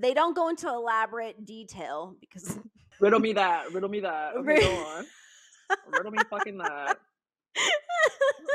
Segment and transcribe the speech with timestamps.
[0.00, 2.58] they don't go into elaborate detail because
[3.00, 3.72] riddle me that.
[3.72, 4.36] Riddle me that.
[4.36, 5.06] Okay, go on.
[5.92, 6.98] riddle me fucking that.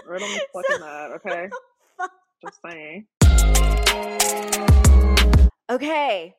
[0.06, 1.12] Riddle me fucking so, that.
[1.12, 1.50] Okay.
[2.42, 3.06] Just saying.
[5.70, 6.36] Okay.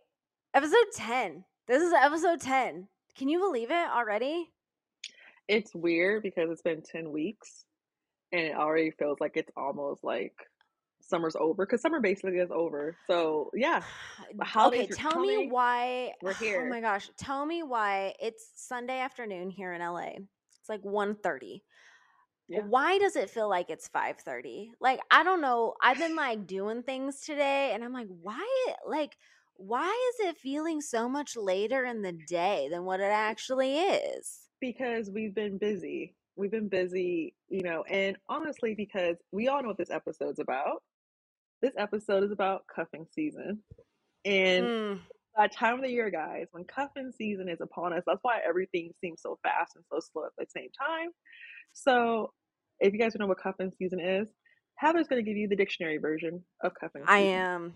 [0.55, 1.45] Episode 10.
[1.67, 2.89] This is episode 10.
[3.17, 4.51] Can you believe it already?
[5.49, 7.65] It's weird because it's been 10 weeks
[8.33, 10.35] and it already feels like it's almost like
[11.09, 12.97] summer's over because summer basically is over.
[13.07, 13.83] So yeah.
[14.57, 16.65] okay, tell me why we're oh here.
[16.67, 17.11] Oh my gosh.
[17.17, 20.11] Tell me why it's Sunday afternoon here in LA.
[20.61, 21.61] It's like 1.30.
[22.49, 22.61] Yeah.
[22.61, 24.71] Why does it feel like it's 5:30?
[24.81, 25.75] Like I don't know.
[25.83, 28.47] I've been like doing things today and I'm like, why
[28.87, 29.17] like
[29.57, 34.41] why is it feeling so much later in the day than what it actually is?
[34.61, 36.15] Because we've been busy.
[36.37, 40.83] We've been busy, you know, and honestly because we all know what this episode's about.
[41.65, 43.63] This episode is about cuffing season.
[44.25, 45.01] And mm.
[45.37, 48.93] that time of the year, guys, when cuffing season is upon us, that's why everything
[49.01, 51.09] seems so fast and so slow at the same time
[51.75, 52.33] so
[52.81, 54.29] if you guys don't know what cuffing season is,
[54.77, 57.15] Heather's going to give you the dictionary version of cuffing season.
[57.15, 57.75] I am.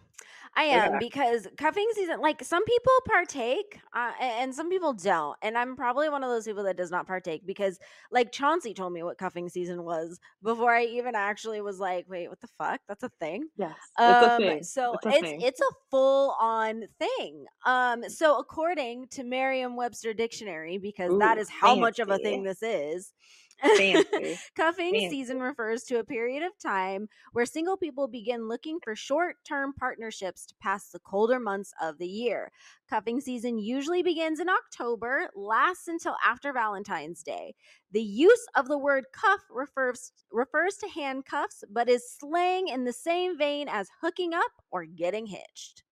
[0.57, 5.37] I am because cuffing season, like some people partake uh, and some people don't.
[5.43, 7.79] And I'm probably one of those people that does not partake because,
[8.11, 12.29] like, Chauncey told me what cuffing season was before I even actually was like, wait,
[12.29, 12.81] what the fuck?
[12.89, 13.49] That's a thing?
[13.57, 13.77] Yes.
[13.99, 14.63] Um, it's a um, thing.
[14.63, 17.45] So it's, a it's, it's a full on thing.
[17.65, 21.81] Um, so according to Merriam Webster Dictionary, because Ooh, that is how fancy.
[21.81, 23.13] much of a thing this is.
[24.57, 25.09] Cuffing Fancy.
[25.09, 29.73] season refers to a period of time where single people begin looking for short term
[29.73, 32.53] partnerships to pass the colder months of the year.
[32.89, 37.55] Cuffing season usually begins in October, lasts until after Valentine's Day.
[37.93, 42.93] The use of the word cuff refers, refers to handcuffs, but is slang in the
[42.93, 45.83] same vein as hooking up or getting hitched.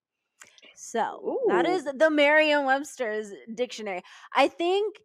[0.77, 1.48] So Ooh.
[1.48, 4.03] that is the Merriam Webster's dictionary.
[4.34, 4.97] I think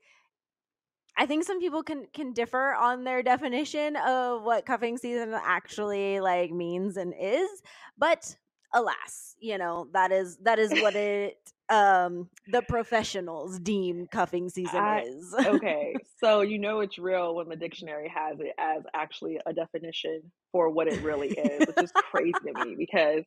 [1.21, 6.19] I think some people can can differ on their definition of what cuffing season actually
[6.19, 7.47] like means and is,
[7.95, 8.35] but
[8.73, 11.37] alas, you know, that is that is what it
[11.69, 15.33] um the professionals deem cuffing season I, is.
[15.45, 15.93] okay.
[16.23, 20.21] So you know it's real when the dictionary has it as actually a definition
[20.51, 23.23] for what it really is, which is crazy to me because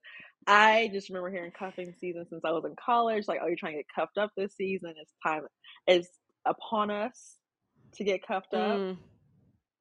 [0.47, 3.27] I just remember hearing cuffing season since I was in college.
[3.27, 4.95] Like, oh, you're trying to get cuffed up this season.
[5.01, 5.43] It's time.
[5.89, 6.09] It's
[6.47, 7.37] upon us
[7.95, 8.79] to get cuffed up.
[8.79, 8.97] Mm.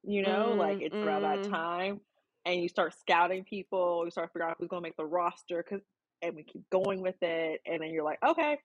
[0.04, 1.06] You know, mm, like it's mm.
[1.06, 1.50] around that mm.
[1.50, 2.02] time,
[2.46, 4.04] and you start scouting people.
[4.04, 5.82] You start figuring out who's going to make the roster, cause
[6.22, 8.58] and we keep going with it, and then you're like, okay,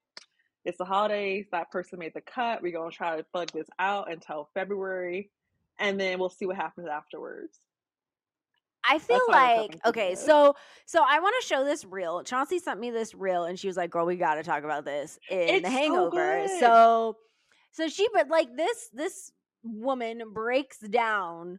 [0.64, 1.46] it's the holidays.
[1.52, 2.62] That person made the cut.
[2.62, 5.30] We're gonna try to bug this out until February,
[5.78, 7.60] and then we'll see what happens afterwards.
[8.88, 10.54] I feel like okay, so
[10.86, 12.22] so I want to show this reel.
[12.22, 14.84] Chauncey sent me this reel, and she was like, "Girl, we got to talk about
[14.84, 17.16] this in it's The Hangover." So, so,
[17.72, 19.32] so she, but like this, this
[19.62, 21.58] woman breaks down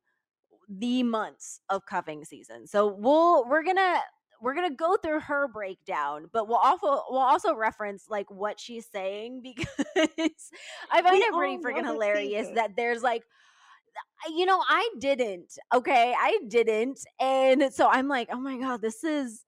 [0.69, 2.67] the months of cuffing season.
[2.67, 3.99] So we'll we're gonna
[4.41, 8.87] we're gonna go through her breakdown, but we'll also we'll also reference like what she's
[8.91, 9.41] saying
[9.95, 10.51] because
[10.91, 13.23] I find we it pretty freaking hilarious that there's like
[14.29, 19.03] you know I didn't okay I didn't and so I'm like oh my god this
[19.03, 19.43] is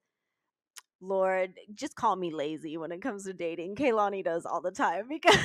[1.02, 5.06] Lord just call me lazy when it comes to dating Kaylani does all the time
[5.08, 5.36] because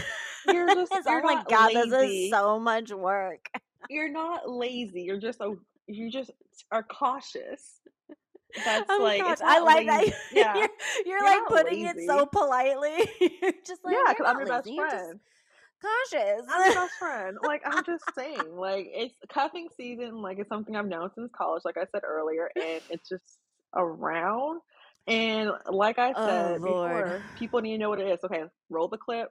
[0.48, 1.90] oh you're just you're oh my god lazy.
[1.90, 3.50] this is so much work
[3.90, 5.56] you're not lazy you're just a
[5.88, 6.32] you just
[6.72, 7.80] are cautious
[8.66, 10.12] that's oh like I like lazy.
[10.12, 10.20] that.
[10.32, 10.56] Yeah.
[10.56, 10.70] you're,
[11.06, 12.00] you're, you're like putting lazy.
[12.00, 13.10] it so politely.
[13.42, 15.20] you're just like yeah, because I'm your best friend.
[15.82, 16.46] Cautious.
[16.50, 17.38] I'm your best friend.
[17.44, 20.22] Like I'm just saying, like it's cuffing season.
[20.22, 21.64] Like it's something I've known since college.
[21.66, 23.40] Like I said earlier, and it's just
[23.76, 24.62] around.
[25.08, 28.20] And like I oh, said oh, before, people need to know what it is.
[28.26, 29.30] Okay, roll the clip.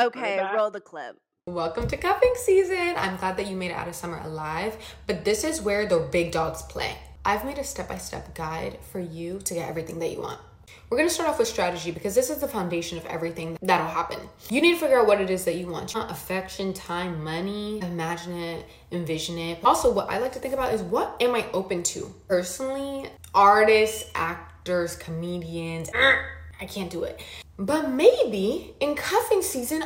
[0.00, 1.16] Okay, roll the clip.
[1.46, 2.94] Welcome to cuffing season.
[2.96, 6.08] I'm glad that you made it out of summer alive, but this is where the
[6.10, 6.96] big dogs play.
[7.22, 10.40] I've made a step by step guide for you to get everything that you want.
[10.88, 14.18] We're gonna start off with strategy because this is the foundation of everything that'll happen.
[14.48, 15.94] You need to figure out what it is that you want.
[15.94, 19.58] Affection, time, money, imagine it, envision it.
[19.64, 22.12] Also, what I like to think about is what am I open to?
[22.26, 27.20] Personally, artists, actors, comedians, I can't do it.
[27.58, 29.84] But maybe in cuffing season,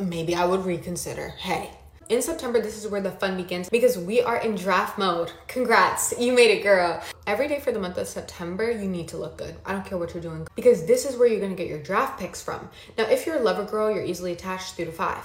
[0.00, 1.28] maybe I would reconsider.
[1.28, 1.70] Hey,
[2.08, 5.30] in September, this is where the fun begins because we are in draft mode.
[5.46, 7.02] Congrats, you made it, girl.
[7.26, 9.56] Every day for the month of September, you need to look good.
[9.66, 12.18] I don't care what you're doing because this is where you're gonna get your draft
[12.18, 12.70] picks from.
[12.96, 15.24] Now, if you're a lover girl, you're easily attached three to five.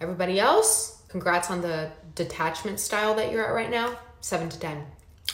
[0.00, 4.84] Everybody else, congrats on the detachment style that you're at right now, seven to 10.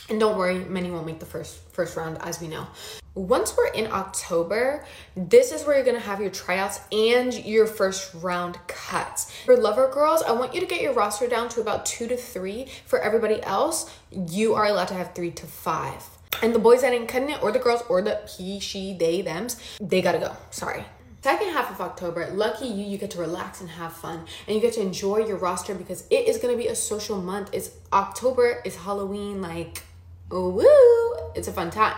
[0.08, 2.66] And don't worry, many won't make the first first round as we know.
[3.14, 4.84] Once we're in October,
[5.16, 9.32] this is where you're gonna have your tryouts and your first round cuts.
[9.46, 12.16] For lover girls, I want you to get your roster down to about two to
[12.16, 12.66] three.
[12.84, 16.04] For everybody else, you are allowed to have three to five.
[16.42, 19.22] And the boys that ain't cutting it, or the girls, or the he, she, they,
[19.22, 20.36] thems, they gotta go.
[20.50, 20.84] Sorry.
[21.22, 24.60] Second half of October, lucky you, you get to relax and have fun and you
[24.60, 27.50] get to enjoy your roster because it is gonna be a social month.
[27.52, 29.82] It's October, it's Halloween, like,
[30.30, 31.96] woo, it's a fun time.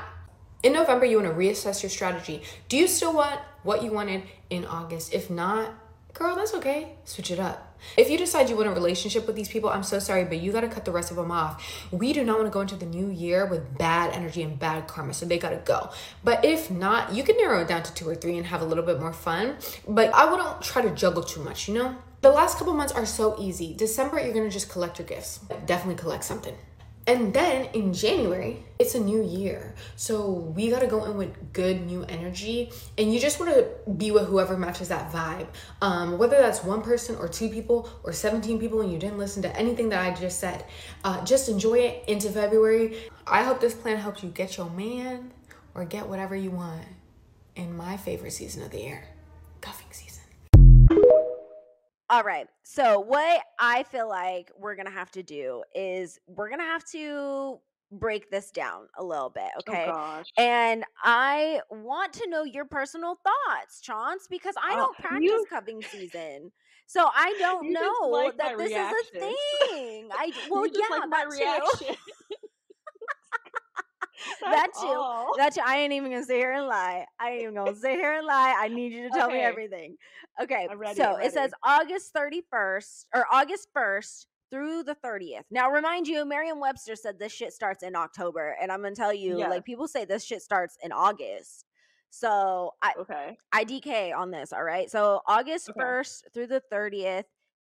[0.63, 2.43] In November, you wanna reassess your strategy.
[2.69, 5.15] Do you still want what you wanted in August?
[5.15, 5.73] If not,
[6.15, 6.97] girl, that's okay.
[7.05, 7.77] Switch it up.
[7.97, 10.51] If you decide you want a relationship with these people, I'm so sorry, but you
[10.51, 11.87] gotta cut the rest of them off.
[11.93, 15.15] We do not wanna go into the new year with bad energy and bad karma,
[15.15, 15.91] so they gotta go.
[16.25, 18.65] But if not, you can narrow it down to two or three and have a
[18.65, 19.57] little bit more fun.
[19.87, 21.97] But I wouldn't try to juggle too much, you know?
[22.21, 23.75] The last couple months are so easy.
[23.75, 25.39] December, you're gonna just collect your gifts.
[25.67, 26.57] Definitely collect something.
[27.09, 29.75] And then in January, it's a new year.
[29.97, 32.71] So we got to go in with good new energy.
[32.99, 35.47] And you just want to be with whoever matches that vibe.
[35.81, 39.41] Um, whether that's one person or two people or 17 people and you didn't listen
[39.45, 40.67] to anything that I just said,
[41.03, 42.99] uh, just enjoy it into February.
[43.27, 45.33] I hope this plan helps you get your man
[45.75, 46.85] or get whatever you want
[47.57, 49.05] in my favorite season of the year.
[52.11, 52.49] All right.
[52.65, 57.61] So what I feel like we're gonna have to do is we're gonna have to
[57.91, 59.79] break this down a little bit, Oh okay?
[59.79, 60.33] gosh.
[60.37, 65.47] And I want to know your personal thoughts, Chance, because I Oh, don't practice you
[65.49, 66.53] cuffing season.
[66.87, 70.09] So I don't know like that this is a thing.
[70.13, 71.95] I well, yeah, like my reaction.
[74.50, 74.87] That That's too.
[74.88, 75.35] all.
[75.37, 75.61] That too.
[75.64, 77.06] I ain't even gonna sit here and lie.
[77.19, 78.55] I ain't even gonna sit here and lie.
[78.58, 79.96] I need you to tell me everything.
[80.40, 80.69] Okay.
[80.76, 85.43] Ready, So it says August 31st or August 1st through the 30th.
[85.50, 88.56] Now, remind you, Merriam Webster said this shit starts in October.
[88.61, 89.50] And I'm gonna tell you, Yes.
[89.50, 91.64] like, people say this shit starts in August.
[92.11, 93.37] So I, Okay.
[93.52, 94.90] I DK on this, all right?
[94.90, 95.81] So August Okay.
[95.81, 97.25] 1st through the 30th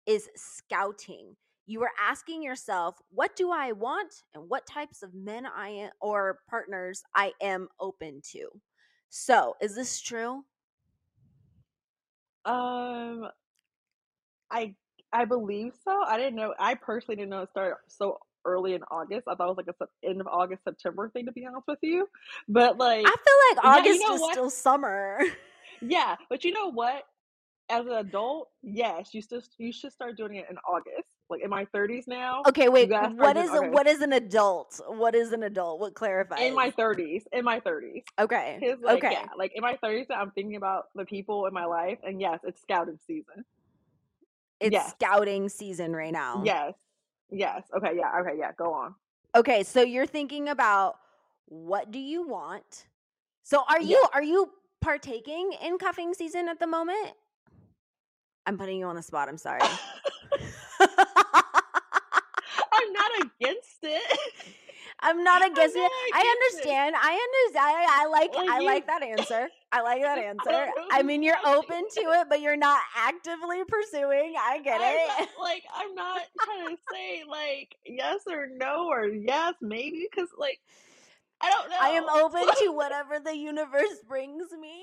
[0.06, 1.36] is scouting.
[1.68, 5.90] You are asking yourself, what do I want and what types of men I am
[6.00, 8.48] or partners I am open to.
[9.10, 10.44] So, is this true?
[12.46, 13.28] Um,
[14.50, 14.74] I
[15.12, 16.02] I believe so.
[16.06, 16.54] I didn't know.
[16.58, 19.28] I personally didn't know it started so early in August.
[19.28, 21.26] I thought it was like a end of August, September thing.
[21.26, 22.08] To be honest with you,
[22.48, 24.32] but like, I feel like yeah, you August know is what?
[24.32, 25.20] still summer.
[25.80, 27.04] Yeah, but you know what?
[27.68, 31.06] As an adult, yes, you still you should start doing it in August.
[31.30, 32.90] Like in my 30s now, Okay, wait.
[32.90, 33.68] What is okay.
[33.68, 34.80] what is an adult?
[34.88, 35.78] What is an adult?
[35.78, 36.40] What clarifies?
[36.40, 38.02] In my 30s, in my 30s.
[38.18, 38.58] okay.
[38.82, 39.12] Like Okay.
[39.12, 42.40] yeah, like in my 30s, I'm thinking about the people in my life, and yes,
[42.44, 43.44] it's scouting season.
[44.60, 46.42] It's Yes, scouting season right now.
[46.44, 46.72] yes,
[47.30, 47.62] yes.
[47.76, 48.52] Okay, yeah, okay, yeah.
[48.56, 48.94] Go on.
[49.36, 50.96] Okay, so you're thinking about
[51.44, 52.86] what do you want?
[53.42, 57.12] So are you are you partaking in cuffing season at the moment?
[58.46, 59.28] I'm putting you on the spot.
[59.28, 59.60] I'm sorry.
[60.80, 64.18] I'm not against it.
[65.00, 65.80] I'm not I'm against it.
[65.80, 66.74] not I against it.
[66.74, 66.96] understand.
[66.96, 67.76] I understand.
[67.88, 69.48] I, I like Like I you, like that answer.
[69.72, 70.50] I like that answer.
[70.50, 74.34] don't I mean, you're open to it, but you're not actively pursuing.
[74.38, 75.08] I get I'm it.
[75.08, 80.28] not like I'm not trying to say like yes or no or yes maybe because
[80.38, 80.60] like
[81.40, 81.76] I don't know.
[81.80, 84.82] I am open to whatever the universe brings me.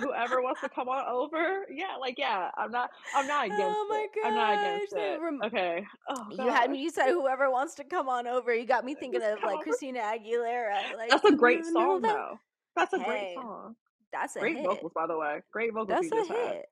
[0.00, 3.86] Whoever wants to come on over, yeah, like yeah, I'm not, I'm not against oh
[3.88, 4.26] my it.
[4.26, 5.84] I'm not against it rem- Okay.
[6.08, 6.80] Oh You had me.
[6.80, 8.54] You said whoever wants to come on over.
[8.54, 9.62] You got me thinking just of like over.
[9.64, 10.96] Christina Aguilera.
[10.96, 12.00] Like, That's a great song over.
[12.06, 12.38] though.
[12.76, 13.74] That's a great song.
[14.12, 14.66] that's a Great hit.
[14.66, 15.40] vocals, by the way.
[15.52, 16.52] Great vocals That's you a had.
[16.54, 16.66] hit.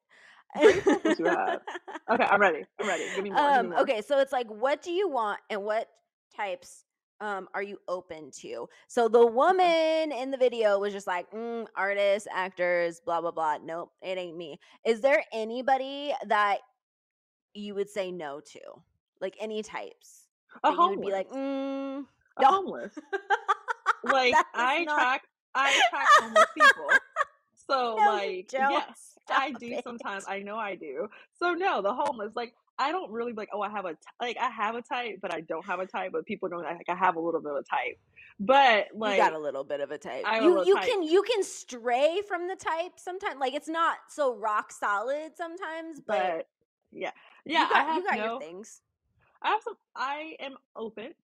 [0.63, 1.61] Great vocals you have.
[2.09, 2.65] Okay, I'm ready.
[2.81, 3.03] I'm ready.
[3.17, 3.39] Give me more.
[3.41, 3.71] Give me um.
[3.71, 3.81] more.
[3.81, 4.01] Okay.
[4.03, 5.89] So it's like, what do you want, and what
[6.37, 6.85] types
[7.21, 8.69] um are you open to?
[8.89, 13.59] So the woman in the video was just like, mm, artists, actors, blah blah blah.
[13.59, 14.59] Nope, it ain't me.
[14.85, 16.59] Is there anybody that
[17.55, 18.61] you would say no to?
[19.21, 20.29] Like any types
[20.63, 21.13] A that you would be homeless.
[21.13, 22.07] like, mm,
[22.37, 22.49] A no.
[22.49, 22.93] homeless.
[24.03, 24.99] Like I not.
[24.99, 27.03] attract, I attract homeless people.
[27.69, 29.85] So No, like, yes, I do it.
[29.85, 30.25] sometimes.
[30.29, 31.09] I know I do.
[31.39, 34.37] So no, the homeless, like I don't really like, oh, I have a t- like
[34.39, 36.95] I have a type, but I don't have a type, but people don't like I
[36.95, 37.99] have a little bit of a type.
[38.39, 40.25] But You got a little bit of a type.
[40.27, 40.85] I You you type.
[40.87, 43.37] can you can stray from the type sometimes.
[43.41, 46.49] Like it's not so rock solid sometimes, but But
[46.93, 47.13] yeah.
[47.47, 48.81] you Yeah, I got you got your things.
[49.43, 51.15] I have some I am open.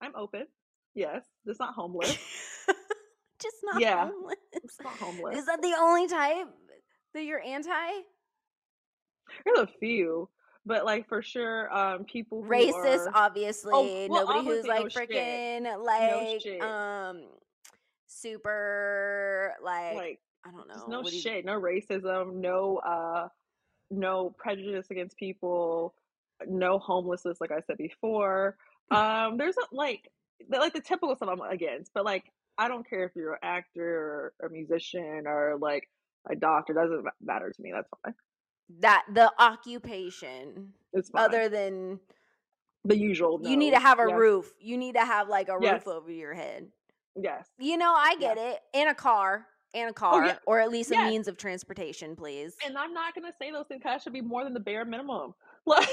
[0.00, 0.46] I'm open.
[0.94, 1.24] Yes.
[1.46, 2.16] It's not homeless.
[3.42, 4.06] Just not Yeah.
[4.08, 4.36] homeless.
[4.52, 5.38] It's not homeless.
[5.38, 6.46] Is that the only type
[7.12, 7.70] that you're anti?
[9.44, 10.28] There's a few,
[10.66, 13.72] but like for sure, um, people racist, are, obviously.
[13.72, 17.22] Oh, well, Nobody who's like no freaking like no um
[18.08, 21.02] super like, like I don't know.
[21.02, 23.28] No shit, no racism, no uh
[23.90, 25.94] no prejudice against people,
[26.46, 28.56] no homelessness like I said before.
[28.90, 30.10] Um there's a, like
[30.50, 32.24] like the typical stuff I'm against, but like
[32.58, 35.88] I don't care if you're an actor or a musician or like
[36.28, 37.70] a doctor, doesn't matter to me.
[37.72, 38.14] That's fine
[38.80, 40.72] that the occupation
[41.14, 42.00] other than
[42.84, 43.48] the usual no.
[43.48, 44.16] you need to have a yes.
[44.16, 45.72] roof you need to have like a yes.
[45.74, 46.66] roof over your head
[47.20, 48.58] yes you know i get yes.
[48.72, 50.36] it in a car in a car oh, yeah.
[50.46, 53.66] or at least a means of transportation please and i'm not going to say those
[53.66, 55.34] things because should be more than the bare minimum
[55.68, 55.88] like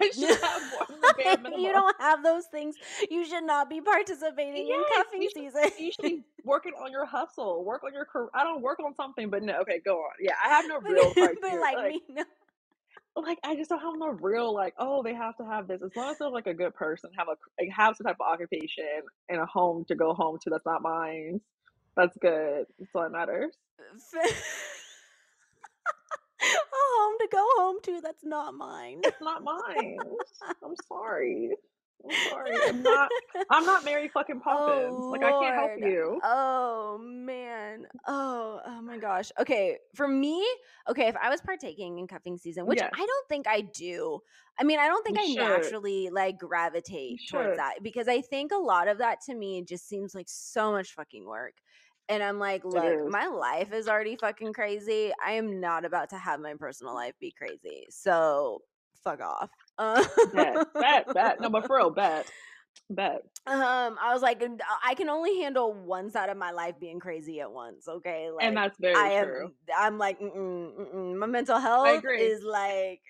[0.00, 1.60] I should have more than the bare minimum.
[1.60, 2.76] you don't have those things.
[3.10, 5.70] You should not be participating yes, in cuffing you season.
[5.78, 7.64] you should be working on your hustle.
[7.64, 8.28] Work on your career.
[8.34, 9.58] I don't work on something, but no.
[9.60, 10.12] Okay, go on.
[10.20, 12.24] Yeah, I have no real but like, like me, no.
[13.16, 14.74] Like I just don't have no real like.
[14.78, 15.82] Oh, they have to have this.
[15.82, 18.32] As long as they're like a good person, have a like, have some type of
[18.32, 18.84] occupation
[19.28, 20.50] and a home to go home to.
[20.50, 21.40] That's not mine.
[21.96, 22.66] That's good.
[22.78, 23.56] That's all that matters.
[26.40, 29.00] Home to go home to that's not mine.
[29.04, 29.98] It's not mine.
[30.62, 31.50] I'm sorry.
[32.04, 32.52] I'm sorry.
[32.68, 33.08] I'm not
[33.50, 34.94] I'm not Mary fucking oh, Poppins.
[34.96, 36.20] Oh, like I can't help you.
[36.22, 37.86] Oh man.
[38.06, 39.30] Oh, oh my gosh.
[39.40, 39.78] Okay.
[39.94, 40.46] For me,
[40.88, 42.90] okay, if I was partaking in cuffing season, which yes.
[42.94, 44.20] I don't think I do.
[44.60, 45.62] I mean, I don't think you I should.
[45.62, 49.88] naturally like gravitate towards that because I think a lot of that to me just
[49.88, 51.54] seems like so much fucking work.
[52.08, 55.12] And I'm like, look, my life is already fucking crazy.
[55.24, 57.86] I am not about to have my personal life be crazy.
[57.90, 58.62] So
[59.04, 59.50] fuck off.
[59.76, 61.40] Uh, bet, bet, bet.
[61.40, 62.30] No, but for real, bet.
[62.90, 63.22] Bet.
[63.46, 64.42] Um, I was like,
[64.84, 67.86] I can only handle one side of my life being crazy at once.
[67.86, 69.44] Okay, like, and that's very I true.
[69.44, 71.16] Am, I'm like, mm-mm, mm-mm.
[71.16, 73.00] my mental health is like.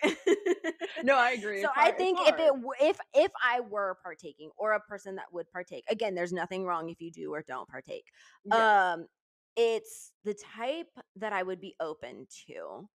[1.03, 1.63] no, I agree.
[1.63, 5.51] So I think if it if if I were partaking or a person that would
[5.51, 8.07] partake, again, there's nothing wrong if you do or don't partake.
[8.45, 8.93] Yeah.
[8.95, 9.07] Um,
[9.57, 12.89] it's the type that I would be open to.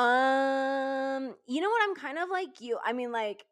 [0.00, 1.82] Um, you know what?
[1.82, 2.78] I'm kind of like you.
[2.82, 3.44] I mean, like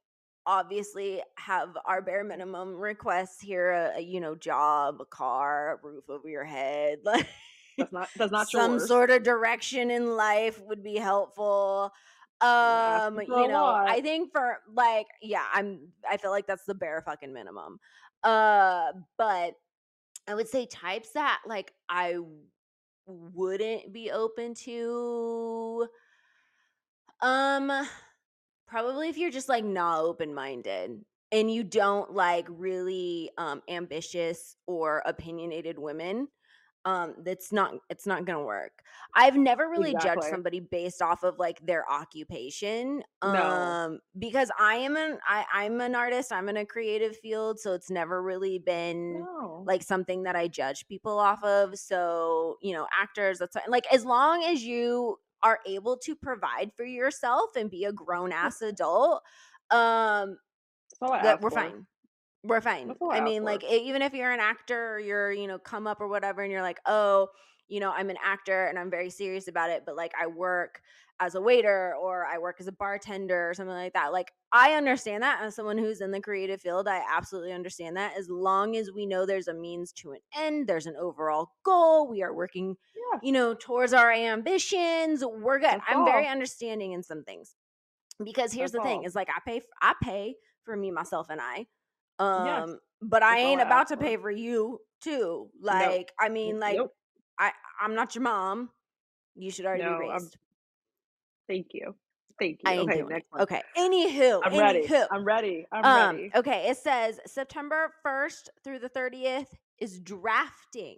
[0.46, 5.86] obviously have our bare minimum requests here a, a, you know job a car a
[5.86, 7.26] roof over your head like
[7.76, 8.88] that's not that's not some yours.
[8.88, 11.92] sort of direction in life would be helpful.
[12.40, 17.02] Um you know i think for like yeah i'm i feel like that's the bare
[17.02, 17.78] fucking minimum.
[18.22, 19.54] Uh but
[20.26, 22.16] i would say types that like i
[23.06, 25.86] wouldn't be open to
[27.20, 27.70] um
[28.70, 34.56] probably if you're just like not open minded and you don't like really um ambitious
[34.66, 36.28] or opinionated women
[36.86, 38.82] um that's not it's not gonna work
[39.14, 40.22] i've never really exactly.
[40.22, 43.98] judged somebody based off of like their occupation um no.
[44.18, 47.90] because i am an i i'm an artist i'm in a creative field so it's
[47.90, 49.62] never really been no.
[49.66, 54.06] like something that i judge people off of so you know actors that's like as
[54.06, 59.22] long as you are able to provide for yourself and be a grown ass adult,
[59.70, 60.38] um,
[61.22, 61.86] that we're fine.
[62.42, 62.94] We're fine.
[63.10, 66.08] I mean, like even if you're an actor or you're, you know, come up or
[66.08, 67.28] whatever, and you're like, oh,
[67.68, 70.80] you know, I'm an actor and I'm very serious about it, but like I work
[71.20, 74.12] as a waiter or I work as a bartender or something like that.
[74.12, 78.16] Like I understand that as someone who's in the creative field, I absolutely understand that.
[78.18, 82.08] As long as we know there's a means to an end, there's an overall goal,
[82.08, 82.74] we are working,
[83.12, 83.20] yeah.
[83.22, 85.70] you know, towards our ambitions, we're good.
[85.70, 86.06] That's I'm all.
[86.06, 87.54] very understanding in some things.
[88.24, 89.06] Because here's That's the thing, all.
[89.06, 91.66] is like I pay I pay for me myself and I.
[92.20, 92.78] Um yes.
[93.02, 95.50] but I ain't about to pay for you too.
[95.60, 96.12] Like.
[96.20, 96.92] I mean like nope.
[97.38, 97.50] I
[97.80, 98.70] I'm not your mom.
[99.34, 100.12] You should already no, be raised.
[100.12, 100.30] I'm,
[101.48, 101.94] Thank you.
[102.38, 102.70] Thank you.
[102.70, 103.42] okay, next one.
[103.42, 103.60] Okay.
[103.76, 104.60] Anywho, I'm anywho.
[104.60, 104.88] ready.
[105.10, 105.66] I'm ready.
[105.72, 106.30] I'm um, ready.
[106.34, 109.46] Okay, it says September 1st through the 30th
[109.78, 110.96] is drafting.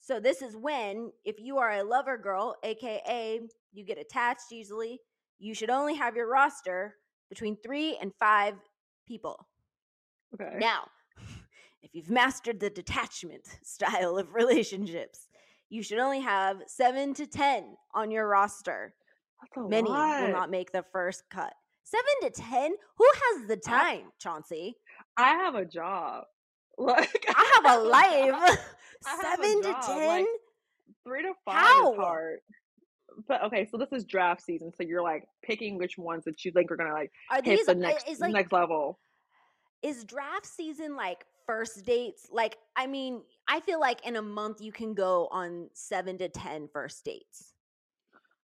[0.00, 3.40] So this is when, if you are a lover girl, aka
[3.72, 5.00] you get attached easily,
[5.38, 6.96] you should only have your roster
[7.28, 8.54] between three and five
[9.06, 9.46] people.
[10.34, 10.56] Okay.
[10.58, 10.88] Now,
[11.82, 15.28] if you've mastered the detachment style of relationships,
[15.68, 18.94] you should only have seven to ten on your roster
[19.56, 20.22] Many lot.
[20.22, 21.52] will not make the first cut.
[21.84, 22.74] Seven to ten?
[22.98, 24.76] Who has the time, I, Chauncey?
[25.16, 26.24] I have a job.
[26.78, 28.58] Like I have a life.
[29.02, 30.06] Seven a to ten?
[30.06, 30.26] Like,
[31.04, 31.92] three to five How?
[31.92, 32.38] is hard.
[33.28, 36.52] But okay, so this is draft season, so you're like picking which ones that you
[36.52, 38.98] think are gonna like are hit these, the uh, next like, next level.
[39.82, 42.28] Is draft season like first dates?
[42.30, 46.28] Like, I mean, I feel like in a month you can go on seven to
[46.28, 47.54] ten first dates.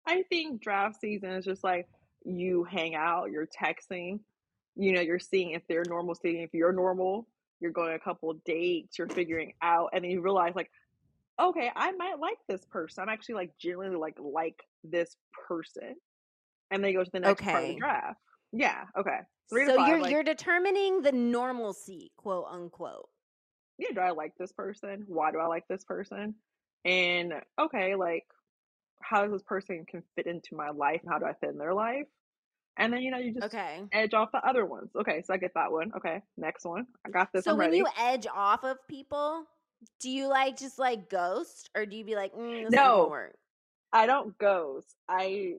[0.06, 1.88] I think draft season is just like
[2.24, 4.20] you hang out, you're texting,
[4.76, 7.26] you know, you're seeing if they're normal, seeing if you're normal,
[7.60, 10.70] you're going a couple dates, you're figuring out, and then you realize like,
[11.40, 13.02] okay, I might like this person.
[13.02, 15.16] I'm actually like genuinely like like this
[15.48, 15.94] person,
[16.70, 18.20] and then you go to the next part of the draft.
[18.52, 19.98] Yeah, okay, three So five.
[19.98, 23.08] you're Like, you're determining the normalcy, quote unquote.
[23.78, 25.04] yeah, do I like this person?
[25.08, 26.36] Why do I like this person?
[26.84, 28.24] And okay, like,
[29.02, 31.02] how does this person can fit into my life?
[31.02, 32.06] and How do I fit in their life?
[32.78, 33.90] And then you know you just Okay.
[33.92, 34.90] edge off the other ones.
[34.96, 35.92] Okay, so I get that one.
[35.96, 36.86] Okay, next one.
[37.06, 37.46] I got this.
[37.46, 39.46] So when you edge off of people,
[40.00, 43.04] do you like just like ghost or do you be like, mm, this No.
[43.04, 43.36] work?
[43.92, 44.96] I don't ghost.
[45.08, 45.56] I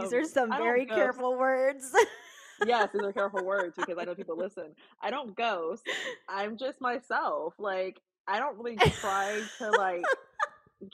[0.00, 0.96] These um, are some very ghost.
[0.96, 1.92] careful words.
[2.66, 4.74] Yes, these are careful words because I know people listen.
[5.00, 5.88] I don't ghost.
[6.28, 7.54] I'm just myself.
[7.58, 10.04] Like I don't really try to like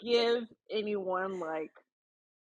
[0.03, 1.73] give anyone like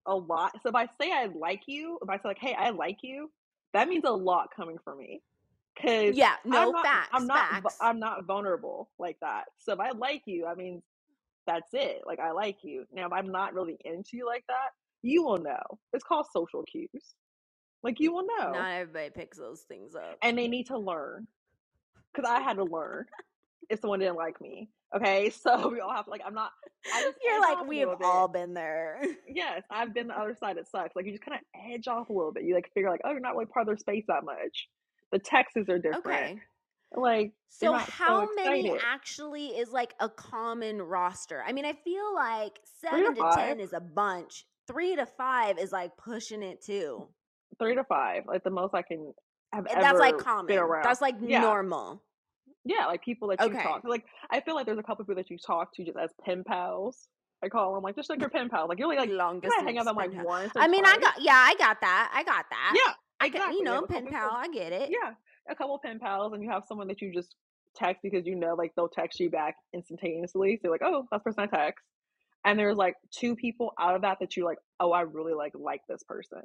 [0.07, 0.53] a lot.
[0.63, 3.31] So if I say I like you, if I say like, "Hey, I like you,"
[3.73, 5.23] that means a lot coming from me.
[5.81, 7.09] Cause yeah, no I'm not, facts.
[7.13, 7.79] I'm not, facts.
[7.81, 9.45] I'm not vulnerable like that.
[9.59, 10.83] So if I like you, I mean,
[11.47, 12.03] that's it.
[12.07, 12.85] Like I like you.
[12.93, 14.71] Now, if I'm not really into you like that,
[15.03, 15.63] you will know.
[15.93, 17.15] It's called social cues.
[17.83, 20.17] Like you will know, Not everybody picks those things up.
[20.23, 21.27] and they need to learn.
[22.15, 23.07] Cause I had to learn
[23.71, 24.69] if someone didn't like me.
[24.95, 26.21] Okay, so we all have to like.
[26.27, 26.51] I'm not.
[26.95, 28.07] I just You're like, we have bit.
[28.07, 29.01] all been there.
[29.29, 30.59] Yes, I've been the other side.
[30.59, 30.95] It sucks.
[30.95, 32.45] Like you just kind of edge off a little bit.
[32.45, 34.69] You like figure like, oh, you're not really part of their space that much.
[35.11, 36.07] The texts are different.
[36.07, 36.39] Okay.
[36.95, 41.43] Like So how many actually is like a common roster?
[41.47, 43.37] I mean, I feel like seven to five.
[43.37, 44.45] ten is a bunch.
[44.69, 47.09] Three to five is like pushing it too.
[47.59, 49.13] three to five, like the most I can
[49.53, 50.57] have And that's like common.
[50.83, 51.41] That's like Yeah.
[51.43, 52.03] normal.
[52.65, 53.63] yeah, like people that you Okay.
[53.63, 53.83] talk.
[53.85, 56.45] Like I feel like there's a couple people that you talk to just as pen
[56.45, 57.09] pals.
[57.45, 58.69] I call them like just like your pen pals.
[58.69, 60.25] Like you're only like Long you might hang out with them like pal.
[60.25, 60.53] once.
[60.57, 62.11] I mean, I got yeah, I got that.
[62.15, 62.75] I got that.
[62.87, 64.29] yeah, I got you know, pen pal.
[64.29, 64.91] people- I get it.
[64.91, 65.13] Yeah,
[65.51, 67.35] a couple pen pals, and you have someone that you just
[67.75, 70.59] text because you know like they'll text you back instantaneously.
[70.63, 71.85] So like, oh, that's person I text.
[72.45, 75.53] And there's like two people out of that that you like, oh, I really like
[75.55, 76.43] like this person.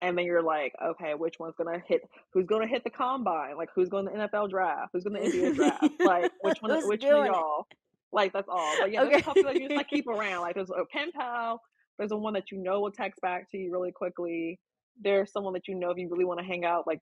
[0.00, 2.02] And then you're like, okay, which one's gonna hit?
[2.32, 3.56] Who's gonna hit the combine?
[3.56, 4.90] Like, who's going to the NFL draft?
[4.92, 6.00] Who's going to the NBA draft?
[6.00, 6.70] Like, which one?
[6.72, 7.32] Which one of doing it?
[7.32, 7.66] y'all?
[8.12, 8.74] Like, that's all.
[8.80, 10.42] But yeah, there's a couple that you just like keep around.
[10.42, 11.60] Like, there's a pen pal.
[11.98, 14.60] There's a one that you know will text back to you really quickly.
[15.00, 17.00] There's someone that you know if you really want to hang out, like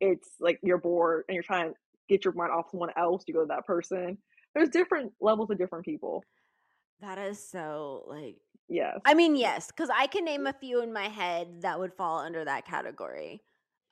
[0.00, 1.74] it's like you're bored and you're trying to
[2.08, 4.18] get your mind off someone else, you go to that person.
[4.54, 6.24] There's different levels of different people.
[7.02, 8.36] That is so like
[8.68, 9.00] Yes.
[9.04, 12.20] I mean, yes, because I can name a few in my head that would fall
[12.20, 13.42] under that category.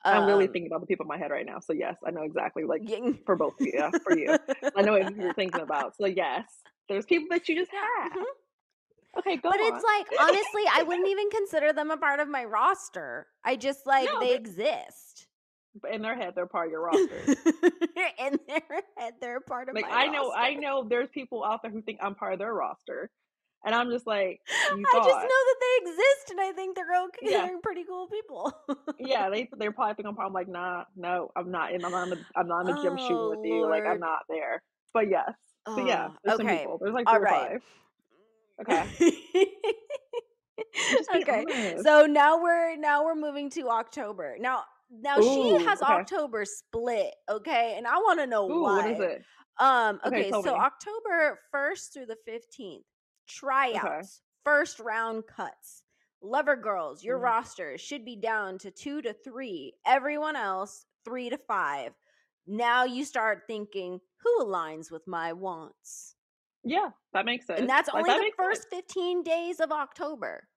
[0.03, 1.59] I'm really Um, thinking about the people in my head right now.
[1.59, 2.81] So yes, I know exactly like
[3.25, 3.73] for both of you.
[3.75, 4.35] Yeah, for you.
[4.75, 5.95] I know what you're thinking about.
[5.97, 6.45] So yes,
[6.89, 8.11] there's people that you just have.
[8.13, 8.23] Mhm.
[9.19, 9.75] Okay, go But on.
[9.75, 13.27] it's like honestly, I wouldn't even consider them a part of my roster.
[13.43, 15.10] I just like No, they they- exist.
[15.91, 17.21] In their head, they're part of your roster.
[18.19, 20.85] In their head, they're part of like my I know, I know.
[20.87, 23.09] There's people out there who think I'm part of their roster,
[23.65, 27.19] and I'm just like, I just know that they exist, and I think they're okay.
[27.31, 27.47] Yeah.
[27.47, 28.53] They're pretty cool people.
[28.99, 30.19] yeah, they they're probably think I'm.
[30.19, 31.73] I'm like, nah, no, I'm not.
[31.73, 32.03] in I'm not.
[32.03, 33.69] In the, I'm not in the gym shooting Oh, with you.
[33.69, 34.61] Like I'm oh, not there.
[34.93, 35.31] But yes.
[35.67, 36.79] So yeah, Oh, there's some people.
[36.81, 37.61] There's like All three or five.
[38.61, 39.45] Okay.
[41.15, 41.45] Okay.
[41.49, 41.83] honest.
[41.83, 44.37] So now we're now we're moving to October.
[44.39, 45.93] Now now Ooh, she has okay.
[45.93, 47.75] October split, okay?
[47.77, 48.75] And I want to know Ooh, why.
[48.75, 49.25] what is it?
[49.59, 50.59] Um, Okay, okay, so me.
[50.59, 52.83] October 1st through the 15th,
[53.27, 55.83] tryouts, first round cuts.
[56.21, 57.21] Lover girls, your Mm.
[57.23, 59.73] roster should be down to two to three.
[59.85, 61.93] Everyone else, three to five.
[62.47, 66.15] Now you start thinking, who aligns with my wants?
[66.63, 67.59] Yeah, that makes sense.
[67.59, 68.71] And that's Like, only that the first sense.
[68.71, 70.47] 15 days of October.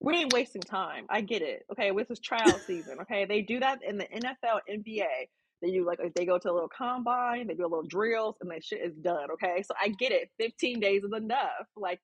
[0.00, 1.06] We ain't wasting time.
[1.08, 1.64] I get it.
[1.72, 2.98] Okay, this is tryout season.
[3.02, 5.28] Okay, they do that in the NFL, NBA.
[5.62, 8.50] They do like they go to a little combine, they do a little drills, and
[8.50, 9.30] that shit is done.
[9.32, 10.30] Okay, so I get it.
[10.38, 11.66] Fifteen days is enough.
[11.76, 12.00] Like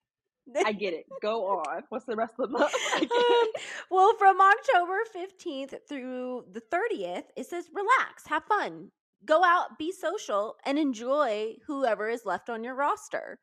[0.65, 1.05] I get it.
[1.21, 1.83] Go on.
[1.89, 2.73] What's the rest of the month?
[3.01, 3.47] Um,
[3.91, 8.89] well, from October 15th through the 30th, it says relax, have fun,
[9.25, 13.39] go out, be social, and enjoy whoever is left on your roster.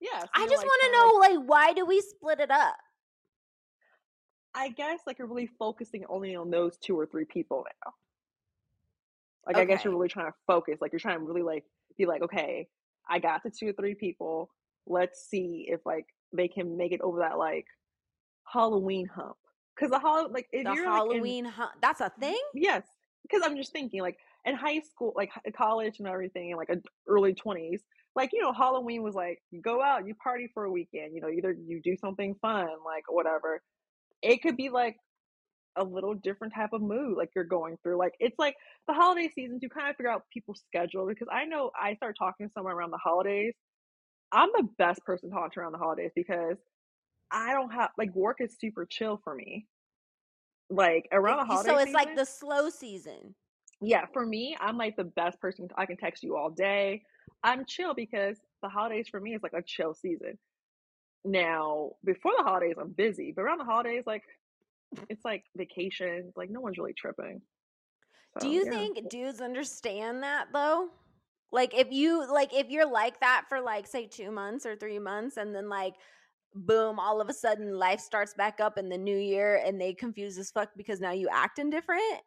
[0.00, 0.20] Yeah.
[0.20, 2.76] so I just like, want to know, like, why do we split it up?
[4.54, 7.92] I guess like you're really focusing only on those two or three people now.
[9.46, 10.78] Like I guess you're really trying to focus.
[10.80, 11.64] Like you're trying to really like
[11.98, 12.68] be like, okay,
[13.08, 14.50] I got the two or three people.
[14.86, 17.66] Let's see if like they can make it over that like
[18.44, 19.36] Halloween hump.
[19.74, 22.40] Because the hol like if The you're like in Halloween, that's a thing?
[22.54, 22.84] yes,
[23.22, 26.82] because I'm just thinking like in high school, like college and everything, and like a-
[27.08, 27.82] early twenties,
[28.14, 31.20] like you know halloween was like you go out you party for a weekend you
[31.20, 33.62] know either you do something fun like whatever
[34.22, 34.96] it could be like
[35.76, 38.54] a little different type of mood like you're going through like it's like
[38.86, 42.14] the holiday seasons you kind of figure out people's schedule because i know i start
[42.18, 43.54] talking to someone around the holidays
[44.32, 46.56] i'm the best person to talk to around the holidays because
[47.30, 49.66] i don't have like work is super chill for me.
[50.70, 53.34] Like around the holidays so it's season, like the slow season.
[53.80, 57.02] Yeah for me i'm like the best person i can text you all day.
[57.42, 60.38] I'm chill because the holidays for me is like a chill season.
[61.24, 64.22] Now, before the holidays, I'm busy, but around the holidays, like
[65.08, 67.40] it's like vacations, like no one's really tripping.
[68.38, 68.70] So, Do you yeah.
[68.70, 70.88] think dudes understand that though?
[71.52, 74.98] Like if you like if you're like that for like say 2 months or 3
[74.98, 75.94] months and then like
[76.54, 79.94] boom all of a sudden life starts back up in the new year and they
[79.94, 82.20] confuse as fuck because now you acting different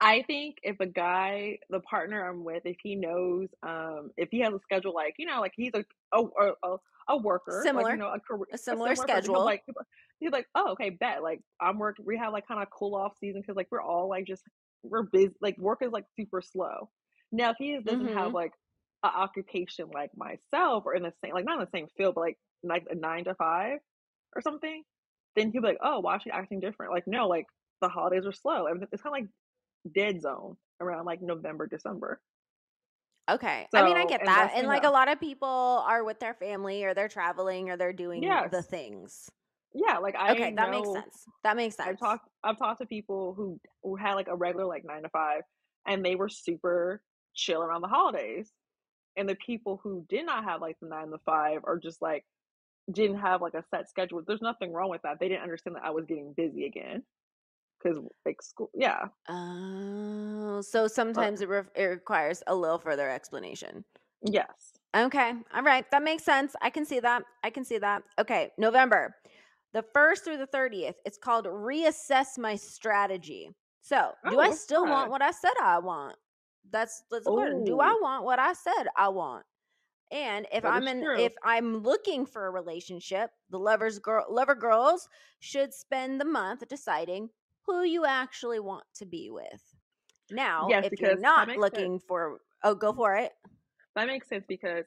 [0.00, 4.40] I think if a guy, the partner I'm with, if he knows, um, if he
[4.40, 6.32] has a schedule like you know, like he's a oh,
[6.64, 6.76] a,
[7.10, 9.62] a worker, similar, like, you know, a, career, a similar, a similar schedule, person, like
[10.20, 11.22] he's like, oh, okay, bet.
[11.22, 12.04] Like I'm working.
[12.06, 14.42] We have like kind of cool off season because like we're all like just
[14.82, 15.34] we're busy.
[15.40, 16.88] Like work is like super slow.
[17.32, 18.16] Now if he doesn't mm-hmm.
[18.16, 18.52] have like
[19.02, 22.22] an occupation like myself or in the same like not in the same field, but
[22.22, 23.78] like like a nine to five
[24.36, 24.82] or something,
[25.36, 26.92] then he'll be like, oh, why is she acting different?
[26.92, 27.46] Like no, like
[27.80, 28.66] the holidays are slow.
[28.66, 32.20] It's kind of like dead zone around like November, December.
[33.30, 33.66] Okay.
[33.70, 34.52] So, I mean, I get that.
[34.54, 35.48] And like a lot of people
[35.86, 38.50] are with their family or they're traveling or they're doing yes.
[38.50, 39.30] the things.
[39.72, 41.24] Yeah, like I Okay, that makes sense.
[41.44, 41.88] That makes sense.
[41.88, 45.08] I've talked I've talked to people who who had like a regular like 9 to
[45.08, 45.42] 5
[45.86, 47.02] and they were super
[47.34, 48.50] chill around the holidays.
[49.16, 52.24] And the people who did not have like the 9 to 5 are just like
[52.90, 54.22] didn't have like a set schedule.
[54.26, 55.20] There's nothing wrong with that.
[55.20, 57.04] They didn't understand that I was getting busy again
[57.82, 59.06] because like school yeah.
[59.28, 63.84] Oh so sometimes it, re- it requires a little further explanation.
[64.22, 64.72] Yes.
[64.96, 68.02] Okay all right that makes sense i can see that i can see that.
[68.18, 69.14] Okay november
[69.72, 73.50] the 1st through the 30th it's called reassess my strategy.
[73.82, 74.90] So do oh, i still that?
[74.90, 76.16] want what i said i want?
[76.70, 77.98] That's that's important do i oh.
[78.02, 79.44] want what i said i want?
[80.10, 81.18] And if that I'm in true.
[81.18, 86.66] if I'm looking for a relationship, the lovers girl lover girls should spend the month
[86.68, 87.30] deciding
[87.66, 89.62] who you actually want to be with.
[90.30, 92.04] Now, yes, if you're not looking sense.
[92.06, 93.32] for, oh, go for it.
[93.96, 94.84] That makes sense because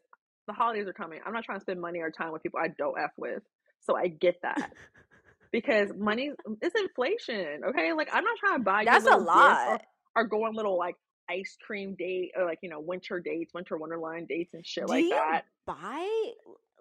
[0.48, 1.20] the holidays are coming.
[1.26, 3.44] I'm not trying to spend money or time with people I don't f with,
[3.82, 4.72] so I get that.
[5.52, 7.62] because money mm, is inflation.
[7.66, 8.86] Okay, like I'm not trying to buy.
[8.86, 9.82] That's a lot.
[10.16, 10.96] Or, or go on little like
[11.30, 14.94] ice cream date or like you know winter dates, winter wonderland dates and shit do
[14.94, 15.44] like that.
[15.66, 16.32] Buy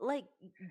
[0.00, 0.24] like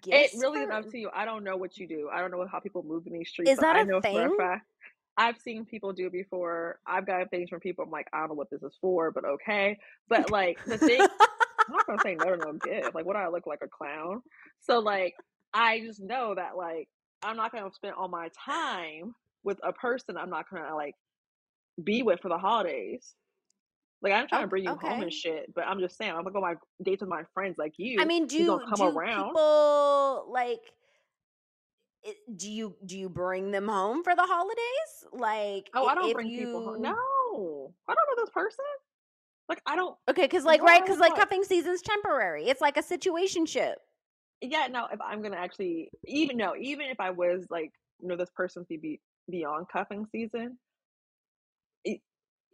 [0.07, 1.09] it really is up to you.
[1.13, 2.09] I don't know what you do.
[2.11, 3.51] I don't know how people move in these streets.
[3.51, 4.15] Is that I a know thing?
[4.15, 4.67] For a fact,
[5.17, 6.79] I've seen people do it before.
[6.87, 7.85] I've gotten things from people.
[7.85, 9.77] I'm like, I don't know what this is for, but okay.
[10.07, 12.95] But like the thing, I'm not gonna say no to no gift.
[12.95, 14.21] Like, what do I look like a clown?
[14.61, 15.15] So like,
[15.53, 16.87] I just know that like
[17.23, 20.95] I'm not gonna spend all my time with a person I'm not gonna like
[21.83, 23.13] be with for the holidays.
[24.01, 24.87] Like I'm trying oh, to bring you okay.
[24.87, 27.23] home and shit, but I'm just saying I'm gonna go on my dates with my
[27.33, 28.01] friends like you.
[28.01, 29.27] I mean, do come do around.
[29.29, 30.61] people like
[32.35, 35.05] do you do you bring them home for the holidays?
[35.11, 36.45] Like, oh, I don't bring you...
[36.45, 36.81] people home.
[36.81, 38.65] No, I don't know this person.
[39.49, 39.95] Like, I don't.
[40.09, 42.45] Okay, because like right, because like cuffing season's temporary.
[42.45, 43.79] It's like a situation ship.
[44.41, 44.87] Yeah, no.
[44.91, 48.65] If I'm gonna actually, even no, even if I was like, you know, this person
[48.65, 50.57] to be beyond cuffing season,
[51.83, 52.01] it,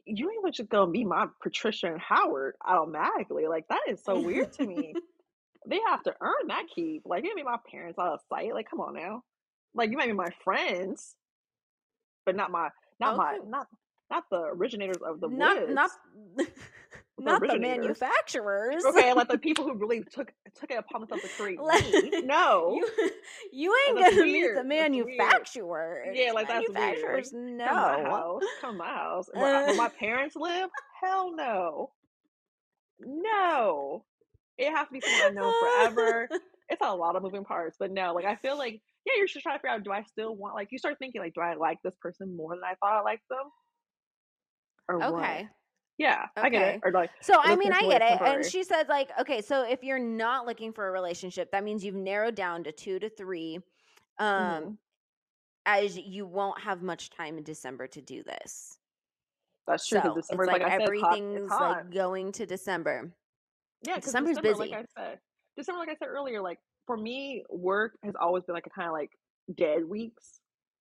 [0.06, 3.48] you ain't just gonna be my Patricia and Howard automatically.
[3.48, 4.94] Like that is so weird to me.
[5.68, 7.04] they have to earn that keep.
[7.06, 8.54] Like, you be my parents out of sight.
[8.54, 9.24] Like, come on now.
[9.74, 11.16] Like you might be my friends,
[12.26, 13.18] but not my not okay.
[13.18, 13.68] my not
[14.10, 15.92] not the originators of the not not
[16.36, 16.48] the
[17.20, 18.86] not the manufacturers.
[18.86, 22.22] Okay, like the people who really took took it upon themselves to create me.
[22.26, 23.10] No, you,
[23.52, 26.16] you ain't gonna meet the manufacturers.
[26.18, 27.26] Yeah, like that's weird.
[27.34, 28.44] No, come my house.
[28.62, 29.30] Come my house.
[29.34, 30.70] Where, my parents live?
[31.02, 31.92] Hell no.
[33.00, 34.04] No,
[34.58, 36.30] it has to be someone I know forever.
[36.70, 39.42] It's a lot of moving parts, but no, like I feel like yeah, you're just
[39.42, 41.56] trying to figure out do I still want like you start thinking like do I
[41.56, 43.40] like this person more than I thought I liked them?
[44.90, 45.44] Or okay.
[45.44, 45.52] What?
[45.98, 46.48] Yeah, okay.
[46.48, 46.82] I get it.
[46.84, 48.22] Or like So I mean I get it.
[48.22, 51.86] And she said like, okay, so if you're not looking for a relationship, that means
[51.86, 53.60] you've narrowed down to two to three.
[54.20, 54.72] Um mm-hmm.
[55.66, 58.78] as you won't have much time in December to do this.
[59.68, 60.02] That's true.
[60.04, 61.78] So December, it's like, like everything's hot, hot.
[61.78, 63.12] like going to December.
[63.86, 64.72] Yeah, December's December, busy.
[64.72, 65.20] Like I said,
[65.58, 68.88] December, like I said earlier, like for me, work has always been like a kind
[68.88, 69.12] of like
[69.56, 70.40] dead weeks.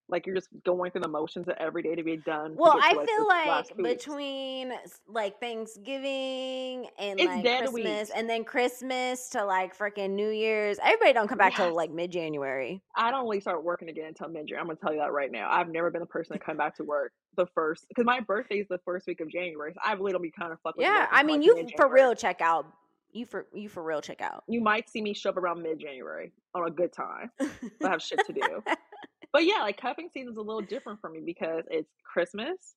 [0.09, 2.55] Like you're just going through the motions of every day to be done.
[2.57, 4.71] Well, I feel like between
[5.05, 11.11] like Thanksgiving and it's like Christmas, and then Christmas to like freaking New Year's, everybody
[11.11, 11.67] don't come back yes.
[11.67, 12.81] till like mid January.
[12.95, 14.61] I don't really start working again until mid January.
[14.61, 15.49] I'm gonna tell you that right now.
[15.51, 18.59] I've never been the person to come back to work the first because my birthday
[18.59, 19.73] is the first week of January.
[19.73, 20.83] So I really don't be kind of fucking.
[20.83, 22.65] Yeah, I mean, you for real check out.
[23.11, 24.43] You for you for real check out.
[24.47, 27.31] You might see me show up around mid January on a good time.
[27.39, 28.63] I have shit to do.
[29.33, 32.75] but yeah, like cuffing season is a little different for me because it's Christmas,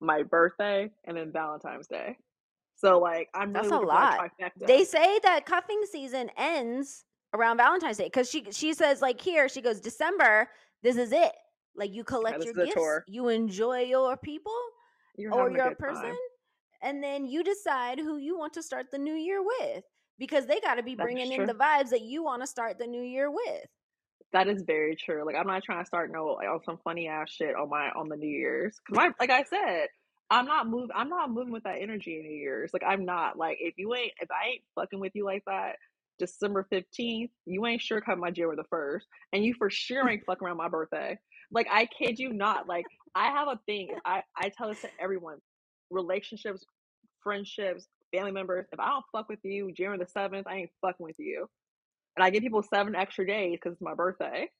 [0.00, 2.16] my birthday, and then Valentine's Day.
[2.76, 4.30] So like I'm really that's a lot.
[4.66, 7.04] They say that cuffing season ends
[7.34, 10.48] around Valentine's Day because she she says like here she goes December.
[10.82, 11.32] This is it.
[11.76, 14.52] Like you collect yeah, your gifts, you enjoy your people
[15.16, 16.16] You're or your person, time.
[16.82, 19.84] And then you decide who you want to start the new year with
[20.18, 22.86] because they got to be bringing in the vibes that you want to start the
[22.86, 23.64] new year with.
[24.32, 25.24] That is very true.
[25.24, 27.90] Like I'm not trying to start no like on some funny ass shit on my
[27.90, 28.78] on the New Year's.
[28.86, 29.88] Cause my like I said,
[30.30, 30.90] I'm not moving.
[30.94, 32.70] I'm not moving with that energy in New Year's.
[32.72, 33.38] Like I'm not.
[33.38, 35.76] Like if you ain't, if I ain't fucking with you like that,
[36.18, 40.24] December fifteenth, you ain't sure come my January the first, and you for sure ain't
[40.26, 41.18] fucking around my birthday.
[41.50, 42.68] Like I kid you not.
[42.68, 43.96] Like I have a thing.
[44.04, 45.38] I I tell this to everyone.
[45.90, 46.64] Relationships,
[47.22, 48.66] friendships, family members.
[48.72, 51.48] If I don't fuck with you January the seventh, I ain't fucking with you
[52.18, 54.50] and I give people seven extra days because it's my birthday.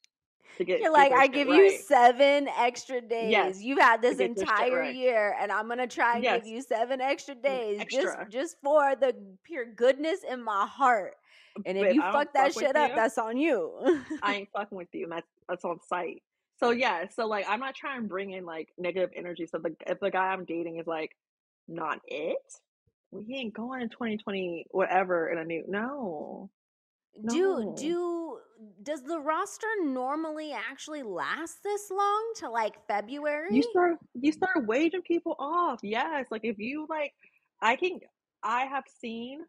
[0.58, 1.72] To get You're like, I give right.
[1.72, 3.32] you seven extra days.
[3.32, 4.94] Yes, You've had this entire right.
[4.94, 6.44] year, and I'm gonna try and yes.
[6.44, 8.02] give you seven extra mm, days extra.
[8.02, 11.14] just just for the pure goodness in my heart.
[11.66, 14.04] And if but you fuck that fuck shit up, you, that's on you.
[14.22, 16.22] I ain't fucking with you, and that's that's on site.
[16.58, 19.46] So yeah, so like I'm not trying to bring in like negative energy.
[19.46, 21.16] So the if the guy I'm dating is like
[21.68, 22.36] not it,
[23.10, 26.50] we ain't going in 2020 whatever in a new no.
[27.28, 28.38] Do do
[28.82, 33.54] does the roster normally actually last this long to like February?
[33.54, 35.80] You start you start waging people off.
[35.82, 37.12] Yes, like if you like,
[37.60, 38.00] I can.
[38.42, 39.40] I have seen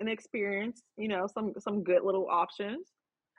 [0.00, 2.88] and experienced, you know, some some good little options,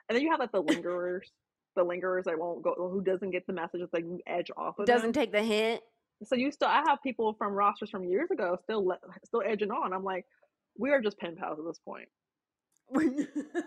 [0.08, 1.28] and then you have like the lingerers,
[1.74, 4.86] the lingerers that won't go, who doesn't get the messages, like you edge off of
[4.86, 5.22] doesn't them.
[5.22, 5.80] take the hint.
[6.22, 9.92] So you still, I have people from rosters from years ago still still edging on.
[9.92, 10.26] I'm like,
[10.78, 12.08] we are just pen pals at this point.
[12.92, 13.26] Damn.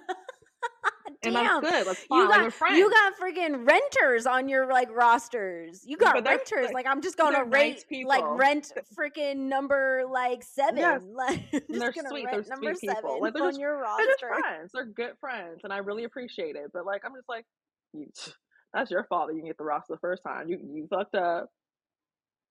[1.23, 1.87] and that's good.
[1.87, 2.05] That's.
[2.11, 5.81] You got, you got freaking renters on your like rosters.
[5.85, 6.65] You got renters.
[6.65, 10.77] Like, like, I'm just gonna rate like rent freaking number like seven.
[10.77, 11.01] Yes.
[11.17, 12.27] Like they're sweet.
[12.31, 13.21] They're number sweet seven people.
[13.21, 14.05] Like, they're on just, your roster.
[14.05, 14.71] They're just friends.
[14.73, 16.71] They're good friends, and I really appreciate it.
[16.73, 17.45] But like I'm just like,
[17.93, 18.07] you,
[18.73, 20.49] that's your fault that you get the roster the first time.
[20.49, 21.49] You you fucked up,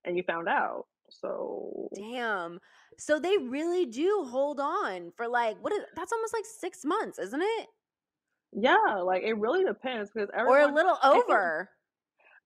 [0.04, 0.84] and you found out.
[1.10, 2.60] So damn.
[2.98, 7.18] So they really do hold on for like what is that's almost like six months,
[7.18, 7.66] isn't it?
[8.52, 11.68] Yeah, like it really depends because or a little over.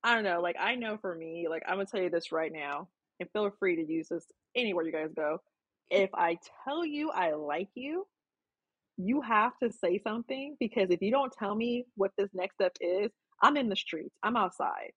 [0.03, 0.41] I, I don't know.
[0.41, 2.89] Like I know for me, like I'm gonna tell you this right now,
[3.21, 4.27] and feel free to use this
[4.57, 5.39] anywhere you guys go.
[5.91, 8.07] If I tell you I like you,
[9.07, 12.73] you have to say something because if you don't tell me what this next step
[12.81, 13.11] is,
[13.43, 14.15] I'm in the streets.
[14.23, 14.93] I'm outside.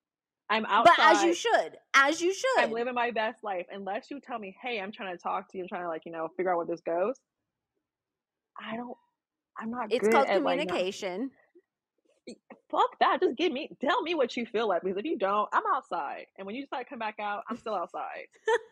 [0.50, 0.94] I'm outside.
[0.98, 2.60] But as you should, as you should.
[2.60, 3.66] I'm living my best life.
[3.72, 6.04] Unless you tell me, hey, I'm trying to talk to you, I'm trying to like,
[6.06, 7.16] you know, figure out where this goes.
[8.60, 8.98] I don't
[9.58, 11.22] I'm not It's called communication.
[11.22, 11.32] Like,
[12.74, 13.22] fuck that.
[13.22, 14.82] Just give me, tell me what you feel like.
[14.82, 16.26] Because if you don't, I'm outside.
[16.38, 18.28] And when you decide to come back out, I'm still outside.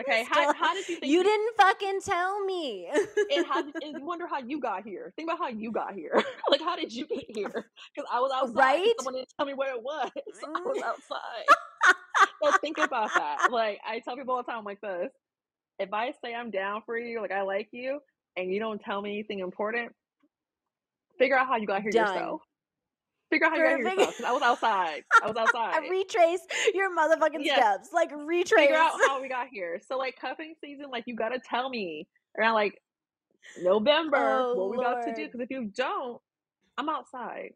[0.00, 0.24] Okay.
[0.30, 1.12] How, how did you think?
[1.12, 2.88] You, didn't fucking tell me.
[3.34, 3.62] and how?
[3.82, 5.12] And you wonder how you got here.
[5.16, 6.22] Think about how you got here.
[6.50, 7.48] like, how did you get here?
[7.50, 8.54] Because I was outside.
[8.54, 8.92] Right.
[8.98, 10.10] Someone didn't tell me where it was.
[10.40, 11.96] So I was outside.
[12.42, 13.48] so think about that.
[13.50, 15.10] Like I tell people all the time, like this.
[15.78, 18.00] If I say I'm down for you, like I like you,
[18.36, 19.92] and you don't tell me anything important,
[21.18, 22.14] figure out how you got here Done.
[22.14, 22.42] yourself.
[23.34, 24.26] Figure out how you got here.
[24.26, 25.02] I was outside.
[25.22, 25.82] I was outside.
[25.90, 26.40] retrace
[26.72, 27.58] your motherfucking yes.
[27.58, 27.88] steps.
[27.92, 28.66] Like retrace.
[28.66, 29.80] Figure out how we got here.
[29.86, 32.06] So like cuffing season, like you gotta tell me
[32.38, 32.78] around like
[33.60, 34.88] November oh, what we Lord.
[34.88, 35.26] about to do.
[35.26, 36.20] Because if you don't,
[36.78, 37.50] I'm outside.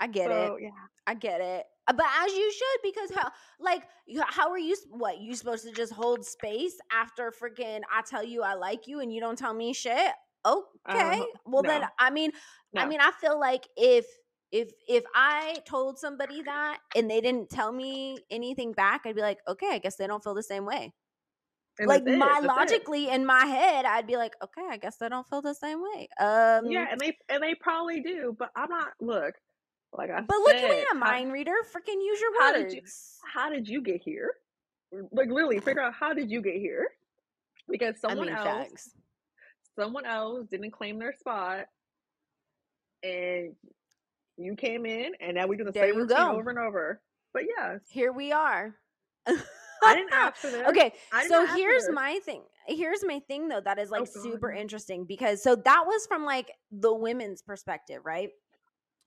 [0.00, 0.64] I get so, it.
[0.64, 0.70] Yeah,
[1.06, 1.64] I get it.
[1.86, 3.82] Uh, but as you should, because how, like,
[4.28, 4.76] how are you?
[4.90, 9.00] What you supposed to just hold space after freaking I tell you I like you
[9.00, 10.12] and you don't tell me shit?
[10.44, 11.68] Okay, um, well no.
[11.68, 12.32] then, I mean,
[12.72, 12.82] no.
[12.82, 14.06] I mean, I feel like if
[14.52, 19.22] if if I told somebody that and they didn't tell me anything back, I'd be
[19.22, 20.92] like, okay, I guess they don't feel the same way.
[21.78, 23.14] And like my logically it.
[23.14, 26.06] in my head, I'd be like, okay, I guess they don't feel the same way.
[26.20, 28.88] Um, yeah, and they and they probably do, but I'm not.
[29.00, 29.34] Look,
[29.94, 31.54] like I but said, look, ain't a mind reader.
[31.74, 32.74] Freaking use your how words.
[32.74, 32.88] Did you,
[33.32, 34.32] how did you get here?
[35.12, 36.88] Like literally, figure out how did you get here?
[37.70, 38.90] Because someone I mean, else, facts.
[39.78, 41.64] someone else didn't claim their spot,
[43.02, 43.54] and
[44.36, 46.36] You came in, and now we do the there same routine go.
[46.36, 47.00] over and over.
[47.32, 48.74] But yeah, here we are.
[49.26, 50.66] I didn't ask for this.
[50.68, 50.92] Okay,
[51.28, 52.42] so here's my thing.
[52.66, 56.06] Here's my thing though that is oh, like oh, super interesting because so that was
[56.06, 58.30] from like the women's perspective, right?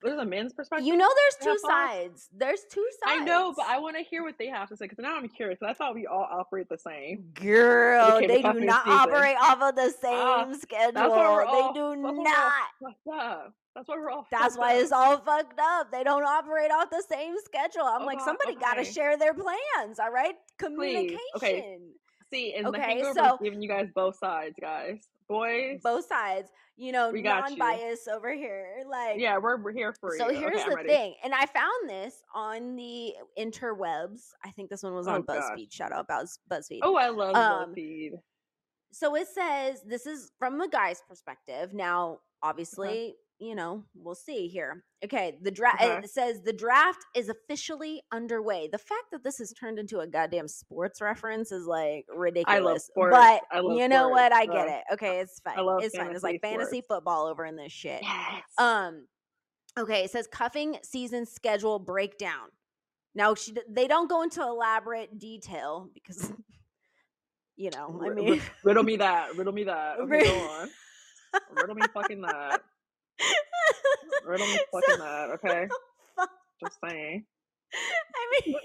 [0.06, 0.86] There's a men's perspective.
[0.86, 2.30] You know, there's two sides.
[2.38, 3.22] There's two sides.
[3.22, 5.28] I know, but I want to hear what they have to say because now I'm
[5.28, 5.58] curious.
[5.64, 7.26] I thought we all operate the same.
[7.34, 9.00] Girl, they do not season.
[9.00, 11.12] operate off of the ah, same uh, schedule.
[11.12, 13.52] All, they do not.
[13.74, 14.28] That's why we're all.
[14.32, 14.82] That's why up.
[14.84, 15.92] it's all fucked up.
[15.92, 17.84] They don't operate off the same schedule.
[17.84, 18.62] I'm oh, like, somebody okay.
[18.62, 20.00] got to share their plans.
[20.00, 21.18] All right, communication.
[21.34, 21.36] Please.
[21.36, 21.78] Okay.
[22.32, 26.50] See, and okay, the so giving you guys both sides, guys, boys, both sides.
[26.78, 28.84] You know, non-bias over here.
[28.90, 30.36] Like, yeah, we're we're here for so you.
[30.36, 34.32] So here's okay, the thing, and I found this on the interwebs.
[34.44, 35.70] I think this one was on oh, BuzzFeed.
[35.70, 35.74] Gosh.
[35.74, 36.80] Shout out Buzz BuzzFeed.
[36.82, 38.12] Oh, I love um, BuzzFeed.
[38.92, 41.74] So it says this is from the guy's perspective.
[41.74, 44.84] Now, obviously, you know, we'll see here.
[45.04, 45.98] Okay, the draft okay.
[45.98, 48.70] it says the draft is officially underway.
[48.72, 52.90] The fact that this has turned into a goddamn sports reference is like ridiculous.
[52.96, 54.12] But you know sports.
[54.12, 54.34] what?
[54.34, 54.84] I get it.
[54.94, 55.56] Okay, it's fine.
[55.82, 56.12] it's fine.
[56.12, 56.56] It's like sports.
[56.56, 58.02] fantasy football over in this shit.
[58.02, 58.44] Yes.
[58.58, 59.06] Um
[59.78, 62.50] okay, it says cuffing season schedule breakdown.
[63.14, 66.32] Now she they don't go into elaborate detail because
[67.58, 69.36] you know, I mean riddle me that.
[69.36, 70.00] Riddle me that.
[70.00, 70.70] Okay, go on.
[71.52, 72.62] riddle me fucking that.
[74.26, 75.68] Riddle me fucking so, that, okay?
[76.64, 77.26] Just saying.
[77.74, 78.56] I mean,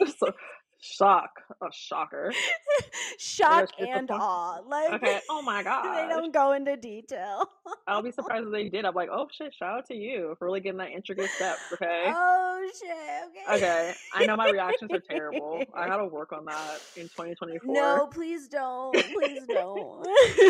[0.81, 1.31] shock,
[1.63, 2.33] a shocker,
[3.19, 4.61] shock and awe.
[4.67, 7.49] Like, okay, oh my god, they don't go into detail.
[7.87, 8.85] I'll be surprised if they did.
[8.85, 11.59] I'm like, oh shit, shout out to you for really getting that intricate step.
[11.73, 12.05] Okay.
[12.07, 13.47] Oh shit.
[13.47, 13.57] Okay.
[13.57, 15.63] Okay, I know my reactions are terrible.
[15.75, 17.75] I gotta work on that in 2024.
[17.75, 18.93] No, please don't.
[18.93, 20.07] Please don't.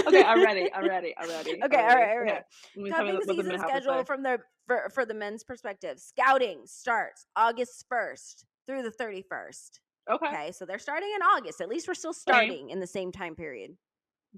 [0.06, 0.72] okay, I'm ready.
[0.74, 1.14] I'm ready.
[1.18, 1.62] I'm ready.
[1.62, 2.44] Okay, all right, all right.
[2.78, 2.90] Okay.
[2.90, 5.98] Cuffing season schedule from the for, for the men's perspective.
[5.98, 9.80] Scouting starts August 1st through the 31st.
[10.08, 10.26] Okay.
[10.26, 10.52] Okay.
[10.52, 11.60] So they're starting in August.
[11.60, 12.72] At least we're still starting okay.
[12.72, 13.76] in the same time period.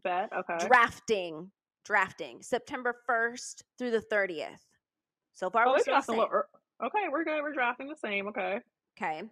[0.03, 0.31] Bet.
[0.37, 0.67] Okay.
[0.67, 1.51] Drafting.
[1.85, 2.43] Drafting.
[2.43, 4.61] September 1st through the 30th.
[5.35, 6.43] So far, oh, we're still the little,
[6.85, 7.41] Okay, we're good.
[7.43, 8.27] We're drafting the same.
[8.29, 8.61] Okay.
[8.99, 9.23] Okay.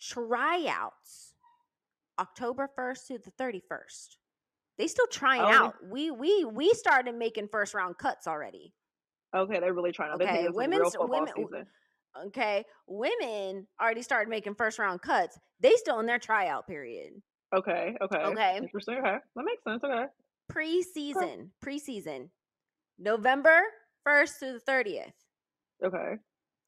[0.00, 1.34] Tryouts.
[2.18, 4.16] October 1st through the 31st.
[4.78, 5.74] They still trying oh, out.
[5.88, 8.74] We we we started making first round cuts already.
[9.34, 10.20] Okay, they're really trying out.
[10.20, 11.32] Okay, women's women.
[11.36, 11.66] Season.
[12.26, 15.38] Okay, women already started making first round cuts.
[15.60, 17.12] They still in their tryout period.
[17.54, 17.96] Okay.
[18.00, 18.18] Okay.
[18.18, 18.56] Okay.
[18.56, 18.98] Interesting.
[18.98, 19.82] Okay, that makes sense.
[19.84, 20.06] Okay.
[20.50, 21.16] Preseason.
[21.16, 21.46] Okay.
[21.64, 22.28] Preseason.
[22.98, 23.60] November
[24.04, 25.12] first through the thirtieth.
[25.84, 26.14] Okay.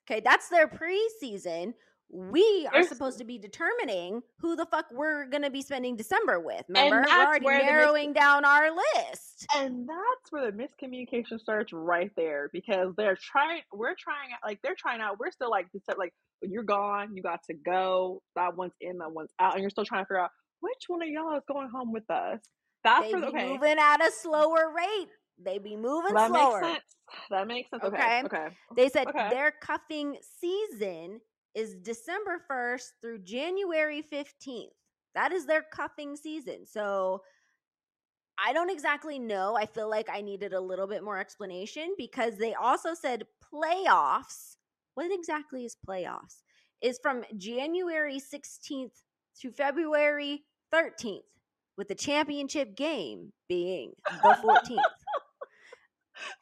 [0.09, 1.75] Okay, that's their preseason
[2.09, 6.63] we are supposed to be determining who the fuck we're gonna be spending December with.
[6.69, 9.47] Remember, we're already narrowing mis- down our list.
[9.57, 14.77] And that's where the miscommunication starts right there because they're trying we're trying like they're
[14.79, 15.67] trying out, we're still like
[15.99, 19.71] like you're gone, you got to go, that one's in, that one's out, and you're
[19.71, 22.41] still trying to figure out which one of y'all is going home with us.
[22.85, 23.49] That's they for, okay.
[23.49, 25.09] moving at a slower rate.
[25.45, 26.61] They be moving that slower.
[26.61, 26.85] Makes sense.
[27.31, 27.83] That makes sense.
[27.85, 28.23] Okay.
[28.25, 28.37] Okay.
[28.37, 28.47] okay.
[28.77, 29.29] They said okay.
[29.31, 31.21] their cuffing season
[31.57, 34.69] is December 1st through January 15th.
[35.15, 36.67] That is their cuffing season.
[36.67, 37.23] So
[38.39, 39.57] I don't exactly know.
[39.57, 44.57] I feel like I needed a little bit more explanation because they also said playoffs.
[44.95, 46.43] What exactly is playoffs?
[46.83, 48.93] Is from January 16th
[49.41, 51.21] to February 13th,
[51.79, 53.93] with the championship game being
[54.23, 55.06] the 14th.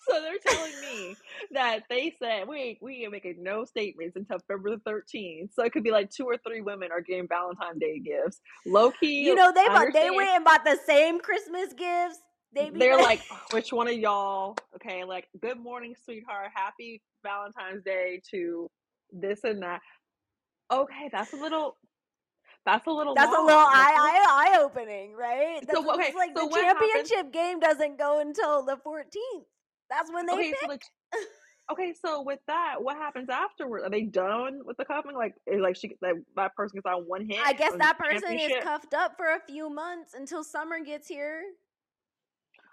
[0.09, 1.17] So they're telling me
[1.53, 5.51] that they said, wait, we ain't making no statements until February the 13th.
[5.55, 8.41] So it could be like two or three women are getting Valentine's Day gifts.
[8.67, 9.23] Low key.
[9.23, 12.19] You know, they bought, they went and bought the same Christmas gifts.
[12.55, 14.57] They They're like, oh, which one of y'all?
[14.77, 16.51] Okay, like, good morning, sweetheart.
[16.55, 18.71] Happy Valentine's Day to
[19.13, 19.81] this and that.
[20.73, 21.77] Okay, that's a little
[22.67, 23.15] that's a little.
[23.15, 23.45] That's long.
[23.45, 25.61] a little eye eye eye opening, right?
[25.67, 29.45] That's so okay, like so the championship game doesn't go until the 14th.
[29.95, 30.61] That's when they okay, pick.
[30.61, 30.83] So like,
[31.73, 33.83] okay, so with that, what happens afterward?
[33.85, 35.15] Are they done with the cuffing?
[35.15, 37.43] Like, is like she like that person gets on one hand.
[37.45, 41.43] I guess that person is cuffed up for a few months until summer gets here.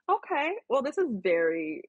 [0.10, 1.84] Okay, well, this is very,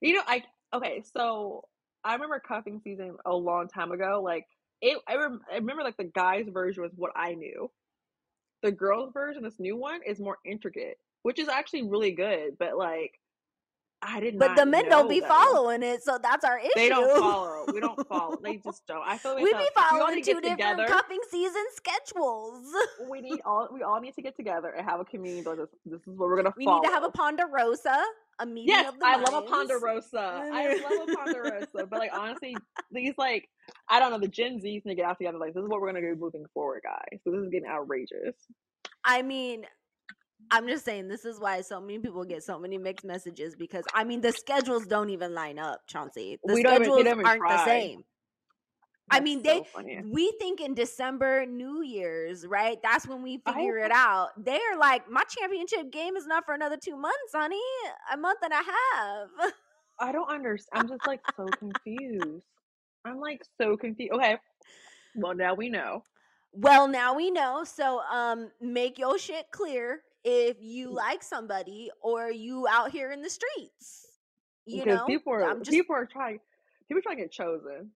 [0.00, 0.42] you know, I
[0.74, 1.02] okay.
[1.14, 1.64] So
[2.04, 4.20] I remember cuffing season a long time ago.
[4.22, 4.46] Like
[4.82, 7.70] it, I, rem- I remember like the guys' version was what I knew.
[8.62, 12.56] The girls' version, this new one, is more intricate, which is actually really good.
[12.58, 13.18] But like
[14.06, 15.28] I did But the men don't be that.
[15.28, 16.70] following it, so that's our issue.
[16.74, 17.64] They don't follow.
[17.72, 18.36] We don't follow.
[18.42, 19.02] They just don't.
[19.06, 20.86] I feel like we be following two different together.
[20.86, 22.66] cuffing season schedules.
[23.08, 23.68] We need all.
[23.72, 25.42] We all need to get together and have a community.
[25.42, 26.52] This, this is what we're gonna.
[26.56, 26.82] We follow.
[26.82, 28.02] need to have a ponderosa.
[28.40, 30.18] A meeting yes, I love a ponderosa.
[30.52, 31.86] I love a ponderosa.
[31.88, 32.56] But like honestly,
[32.90, 33.48] these like
[33.88, 35.38] I don't know the Gen Z's need to get out together.
[35.38, 37.20] Like this is what we're gonna do moving forward, guys.
[37.22, 38.34] So this is getting outrageous.
[39.04, 39.66] I mean,
[40.50, 43.84] I'm just saying this is why so many people get so many mixed messages because
[43.94, 46.38] I mean the schedules don't even line up, Chauncey.
[46.44, 47.56] The we schedules even, aren't try.
[47.56, 48.04] the same.
[49.10, 50.02] That's I mean, they funny.
[50.10, 52.78] we think in December, New Year's, right?
[52.82, 54.28] That's when we figure I, it out.
[54.42, 57.60] They're like, my championship game is not for another two months, honey.
[58.12, 59.52] A month and a half.
[60.00, 60.82] I don't understand.
[60.82, 62.42] I'm just like so confused.
[63.04, 64.12] I'm like so confused.
[64.14, 64.38] Okay.
[65.16, 66.02] Well, now we know.
[66.52, 67.62] Well, now we know.
[67.64, 70.94] So, um, make your shit clear if you mm.
[70.94, 74.06] like somebody or you out here in the streets.
[74.66, 76.40] You because know, people are just, people are trying
[76.88, 77.90] people are trying to get chosen.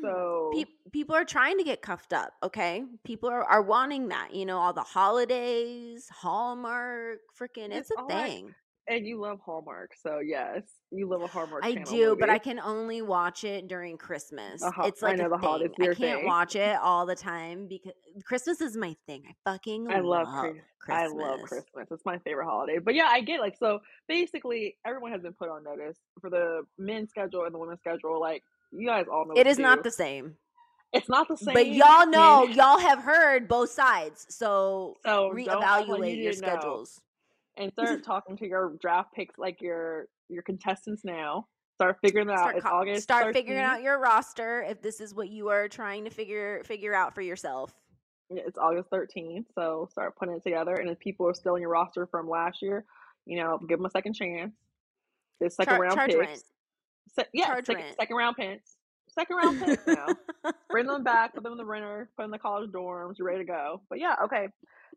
[0.00, 2.34] So pe- people are trying to get cuffed up.
[2.42, 4.34] Okay, people are, are wanting that.
[4.34, 8.54] You know, all the holidays, Hallmark, freaking, it's, it's a thing.
[8.92, 11.64] And you love Hallmark, so yes, you love a Hallmark.
[11.64, 12.20] I do, movie.
[12.20, 14.62] but I can only watch it during Christmas.
[14.62, 14.82] Uh-huh.
[14.84, 15.70] It's like I know the holidays.
[15.80, 16.26] I can't thing.
[16.26, 17.94] watch it all the time because
[18.26, 19.22] Christmas is my thing.
[19.26, 20.90] I fucking I love, love Christmas.
[20.90, 21.88] I love Christmas.
[21.90, 22.80] It's my favorite holiday.
[22.80, 23.80] But yeah, I get like so.
[24.08, 28.20] Basically, everyone has been put on notice for the men's schedule and the women's schedule.
[28.20, 30.36] Like you guys all know, it is not the same.
[30.92, 31.54] It's not the same.
[31.54, 34.26] But y'all know, y'all have heard both sides.
[34.28, 37.00] So, so reevaluate your schedules.
[37.00, 37.11] Know
[37.56, 41.46] and start talking to your draft picks like your your contestants now.
[41.76, 42.72] Start figuring that start out.
[42.72, 43.02] August.
[43.02, 43.32] Start 13th.
[43.32, 47.14] figuring out your roster if this is what you are trying to figure figure out
[47.14, 47.74] for yourself.
[48.30, 50.74] It's August 13th, so start putting it together.
[50.74, 52.84] And if people are still in your roster from last year,
[53.26, 54.54] you know, give them a second chance.
[55.40, 56.44] The second Char- round picks.
[57.14, 58.76] Se- yeah, second, second round picks.
[59.14, 60.06] Second round pick now.
[60.70, 63.18] Bring them back, put them in the renter, put them in the college dorms.
[63.18, 63.82] You're ready to go.
[63.88, 64.48] But yeah, okay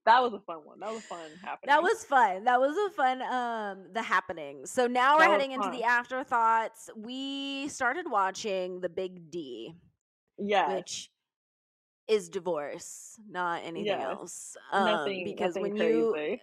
[0.06, 0.80] that was a fun one.
[0.80, 1.68] That was fun happening.
[1.68, 2.44] That was fun.
[2.44, 4.66] That was a fun um the happening.
[4.66, 6.90] So now that we're heading into the afterthoughts.
[6.96, 9.74] We started watching The Big D.
[10.38, 10.76] Yeah.
[10.76, 11.10] Which
[12.08, 14.04] is divorce, not anything yes.
[14.04, 14.58] else.
[14.72, 15.98] Um, nothing because nothing when crazy.
[15.98, 16.38] you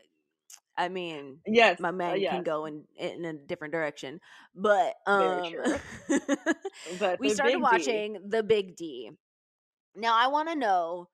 [0.77, 2.33] I mean, yes, my uh, man uh, yes.
[2.33, 4.21] can go in in a different direction,
[4.55, 5.53] but um,
[6.99, 8.19] but we started watching D.
[8.29, 9.11] the Big D.
[9.95, 11.09] Now I want to know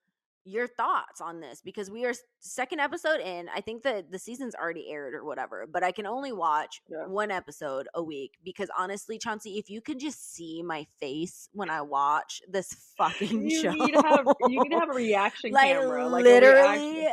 [0.45, 3.49] your thoughts on this because we are second episode in.
[3.55, 7.07] I think that the season's already aired or whatever, but I can only watch yeah.
[7.07, 11.69] one episode a week because honestly, Chauncey, if you could just see my face when
[11.79, 15.53] I watch this fucking you show, need to have you need to have a reaction
[15.53, 17.09] like, camera, like literally.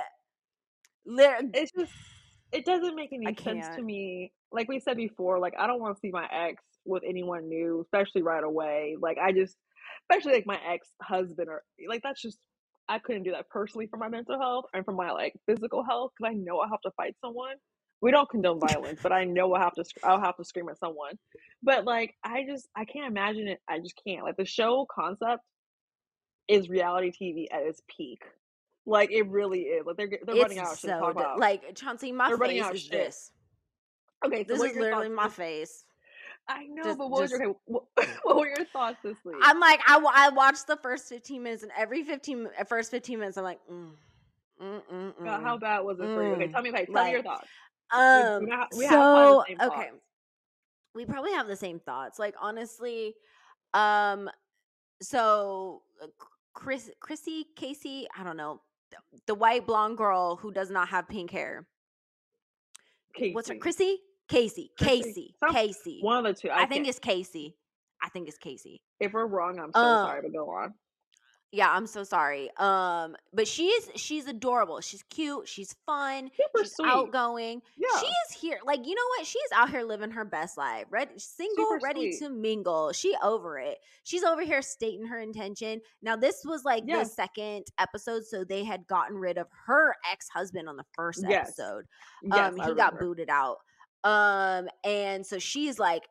[1.08, 1.92] Li- it's just
[2.52, 4.32] it doesn't make any sense to me.
[4.52, 7.82] Like we said before, like I don't want to see my ex with anyone new,
[7.82, 8.96] especially right away.
[9.00, 9.56] Like I just,
[10.10, 12.38] especially like my ex husband or like that's just
[12.88, 16.12] I couldn't do that personally for my mental health and for my like physical health
[16.18, 17.56] because I know I have to fight someone.
[18.02, 19.84] We don't condone violence, but I know I have to.
[20.04, 21.18] I'll have to scream at someone.
[21.64, 23.60] But like, I just I can't imagine it.
[23.68, 24.24] I just can't.
[24.24, 25.42] Like the show concept
[26.48, 28.22] is reality TV at its peak.
[28.86, 29.86] Like it really is.
[29.86, 32.82] Like they're they're it's running out of shit so d- Like Chauncey, my face is
[32.82, 32.92] shit.
[32.92, 33.32] this.
[34.26, 35.86] Okay, so this is literally my face.
[36.48, 37.84] I know, just, but what, just, was your, what,
[38.24, 39.36] what, were your thoughts this week?
[39.42, 43.18] I'm like, I, I watched the first 15 minutes, and every 15 uh, first 15
[43.18, 43.90] minutes, I'm like, mm,
[44.62, 46.36] mm, mm, God, how bad was it for you?
[46.36, 47.48] Okay, tell me, okay, tell like, me your thoughts.
[47.92, 49.90] Um, we, we, we so okay,
[50.94, 52.20] we probably have the same thoughts.
[52.20, 53.16] Like honestly,
[53.74, 54.30] um,
[55.02, 56.08] so uh,
[56.54, 58.62] Chris, Chrissy, Casey, I don't know,
[59.28, 61.68] the, white blonde girl who does not have pink hair.
[63.16, 63.34] Casey.
[63.34, 63.98] What's her Chrissy?
[64.28, 66.00] Casey, Casey, Some, Casey.
[66.02, 66.50] One of the two.
[66.50, 67.56] I, I think it's Casey.
[68.02, 68.82] I think it's Casey.
[69.00, 70.74] If we're wrong, I'm so um, sorry, but go on.
[71.52, 72.50] Yeah, I'm so sorry.
[72.58, 74.82] Um, but she's she's adorable.
[74.82, 75.48] She's cute.
[75.48, 76.30] She's fun.
[76.36, 76.90] Super she's sweet.
[76.90, 77.62] outgoing.
[77.78, 78.00] Yeah.
[78.00, 78.60] She is here.
[78.66, 79.26] Like, you know what?
[79.26, 80.86] She's out here living her best life.
[80.90, 82.28] Ready, single, Super ready sweet.
[82.28, 82.92] to mingle.
[82.92, 83.78] She over it.
[84.04, 85.80] She's over here stating her intention.
[86.02, 87.08] Now, this was like yes.
[87.08, 91.48] the second episode, so they had gotten rid of her ex-husband on the first yes.
[91.48, 91.86] episode.
[92.22, 93.58] Yes, um, he got booted out.
[94.04, 96.04] Um, and so she's like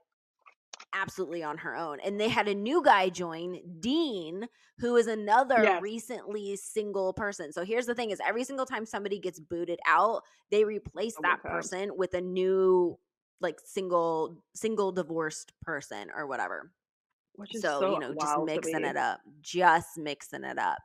[0.94, 1.98] absolutely on her own.
[2.00, 4.46] And they had a new guy join, Dean,
[4.78, 5.82] who is another yes.
[5.82, 7.52] recently single person.
[7.52, 11.22] So here's the thing is every single time somebody gets booted out, they replace oh
[11.22, 12.98] that person with a new
[13.40, 16.70] like single single divorced person or whatever.
[17.36, 19.20] Which is so, so, you know, just mixing it up.
[19.42, 20.78] Just mixing it up.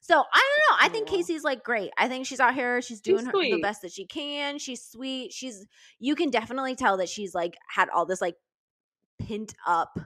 [0.00, 0.86] So I don't know.
[0.86, 1.90] I think Casey's like great.
[1.98, 2.80] I think she's out here.
[2.80, 4.58] She's doing her, the best that she can.
[4.58, 5.32] She's sweet.
[5.32, 5.66] She's
[5.98, 8.36] you can definitely tell that she's like had all this like
[9.18, 9.98] pent up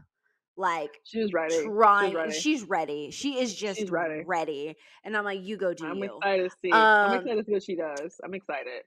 [0.57, 1.65] like she's ready.
[1.65, 2.33] Trying, she's ready.
[2.33, 3.11] She's ready.
[3.11, 4.23] She is just she's ready.
[4.25, 4.77] ready.
[5.05, 6.17] And I'm like, you go do I'm you.
[6.17, 6.71] excited to see.
[6.71, 8.21] Um, I'm excited to see what she does.
[8.23, 8.83] I'm excited.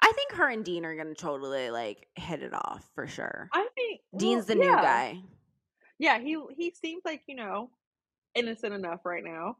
[0.00, 3.48] I think her and Dean are gonna totally like hit it off for sure.
[3.52, 4.70] I think Dean's well, the yeah.
[4.70, 5.22] new guy.
[5.98, 7.70] Yeah, he he seems like you know
[8.34, 9.56] innocent enough right now.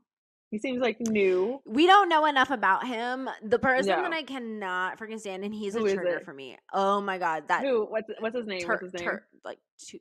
[0.51, 1.61] He seems like new.
[1.66, 3.28] We don't know enough about him.
[3.42, 4.03] The person no.
[4.03, 6.57] that I cannot freaking stand, and he's Who a trigger for me.
[6.72, 7.84] Oh my god, that Who?
[7.84, 8.61] What's what's his name?
[8.61, 9.05] Tur- what's his name?
[9.05, 9.99] Tur- like two,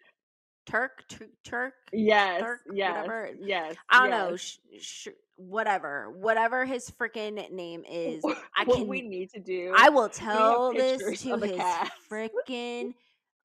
[0.66, 1.74] Turk, Turk, Turk.
[1.92, 3.32] Yes, Turk, yes, whatever.
[3.40, 3.76] yes.
[3.90, 4.30] I don't yes.
[4.30, 4.36] know.
[4.38, 8.24] Sh- sh- whatever, whatever his freaking name is.
[8.56, 8.88] I what can.
[8.88, 9.74] we need to do.
[9.76, 11.52] I will tell this to his
[12.10, 12.94] freaking.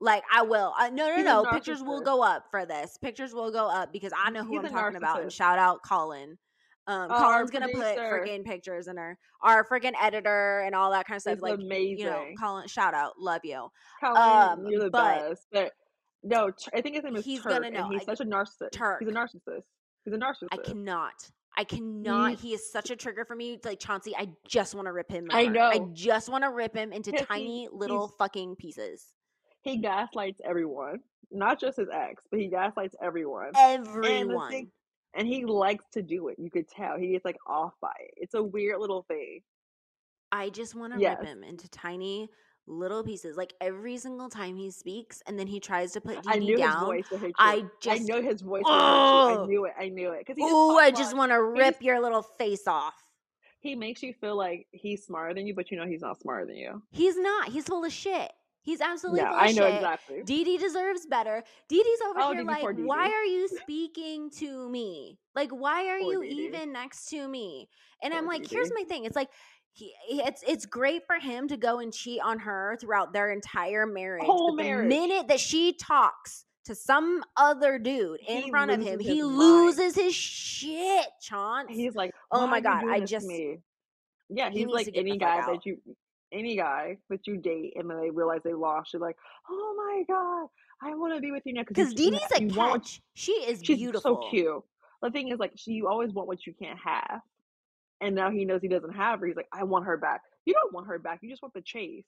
[0.00, 0.74] Like I will.
[0.78, 1.44] Uh, no, no, He's no.
[1.44, 2.98] Pictures will go up for this.
[2.98, 5.22] Pictures will go up because I know who He's I'm talking about.
[5.22, 6.38] And shout out Collin.
[6.86, 11.06] Um, oh, Collin's gonna put freaking pictures in her, our freaking editor and all that
[11.06, 11.38] kind of stuff.
[11.40, 11.98] like amazing.
[11.98, 13.68] You know, Collin, shout out, love you.
[14.00, 15.46] Collin, um, you're the but, best.
[15.52, 15.72] But
[16.24, 17.88] no, I think his name is he's Turk, gonna know.
[17.88, 18.72] he's I, such a narcissist.
[18.72, 18.98] Turk.
[19.00, 19.62] He's a narcissist.
[20.04, 20.48] He's a narcissist.
[20.50, 21.30] I cannot.
[21.56, 22.38] I cannot.
[22.38, 23.58] He, he is such a trigger for me.
[23.64, 25.28] Like Chauncey, I just want to rip him.
[25.30, 25.66] I know.
[25.66, 29.12] I just want to rip him into tiny he, little fucking pieces.
[29.62, 33.50] He gaslights everyone, not just his ex, but he gaslights everyone.
[33.56, 34.70] Everyone.
[35.14, 36.38] And, he likes to do it.
[36.38, 38.14] You could tell he gets like off by it.
[38.16, 39.40] It's a weird little thing.
[40.30, 41.18] I just want to yes.
[41.20, 42.30] rip him into tiny
[42.66, 46.56] little pieces like every single time he speaks and then he tries to put Dee
[46.56, 47.02] down
[47.36, 50.78] I just I know his voice oh, I knew it I knew it because oh
[50.78, 52.94] I just want to rip your little face off
[53.58, 56.46] he makes you feel like he's smarter than you but you know he's not smarter
[56.46, 58.32] than you he's not he's full of shit
[58.62, 60.22] He's absolutely yeah, I know exactly.
[60.24, 61.42] Dee Dee deserves better.
[61.68, 65.18] Dee Dee's over oh, here like, why are you speaking to me?
[65.34, 67.68] Like, why are poor you Dee even next to me?
[68.02, 69.04] And poor I'm like, Dee here's my thing.
[69.04, 69.30] It's like
[69.72, 73.84] he, it's it's great for him to go and cheat on her throughout their entire
[73.84, 74.24] marriage.
[74.24, 74.84] Whole but marriage.
[74.84, 79.22] the minute that she talks to some other dude in he front of him, he
[79.22, 79.36] mind.
[79.38, 81.68] loses his shit, Chance.
[81.70, 83.58] He's like, oh, oh my god, I just me?
[84.28, 85.78] yeah, he's like any guy that you
[86.32, 89.16] any guy that you date and then they realize they lost, you're like,
[89.50, 90.48] oh my god,
[90.82, 92.56] I want to be with you now because Dee Dee's a catch.
[92.56, 94.62] Want, she is she's beautiful, so cute.
[95.02, 97.20] The thing is, like, she you always want what you can't have.
[98.00, 99.26] And now he knows he doesn't have her.
[99.26, 100.22] He's like, I want her back.
[100.44, 101.20] You don't want her back.
[101.22, 102.04] You just want the chase.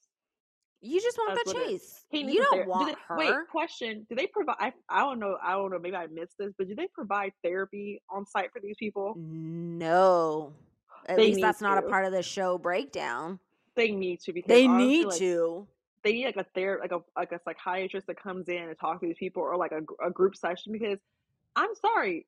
[0.80, 2.04] You just want That's the chase.
[2.10, 3.18] you don't want do they, her.
[3.18, 4.56] Wait, question: Do they provide?
[4.58, 5.38] I, I don't know.
[5.42, 5.78] I don't know.
[5.78, 9.14] Maybe I missed this, but do they provide therapy on site for these people?
[9.16, 10.52] No.
[11.06, 11.64] At they least that's to.
[11.64, 13.38] not a part of the show breakdown.
[13.76, 15.66] They need to because they need like, to.
[16.02, 19.00] They need like a ther like a like a psychiatrist that comes in and talks
[19.00, 20.72] to these people, or like a, a group session.
[20.72, 20.98] Because
[21.56, 22.26] I'm sorry,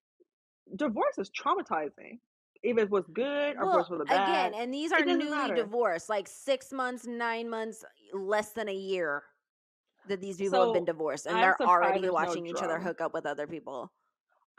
[0.75, 2.19] divorce is traumatizing
[2.63, 4.49] if it was good or well, if it was bad.
[4.51, 5.55] Again, and these are newly matter.
[5.55, 9.23] divorced, like six months, nine months, less than a year
[10.09, 12.79] that these people so, have been divorced, and I'm they're already watching no each other
[12.79, 13.93] hook up with other people.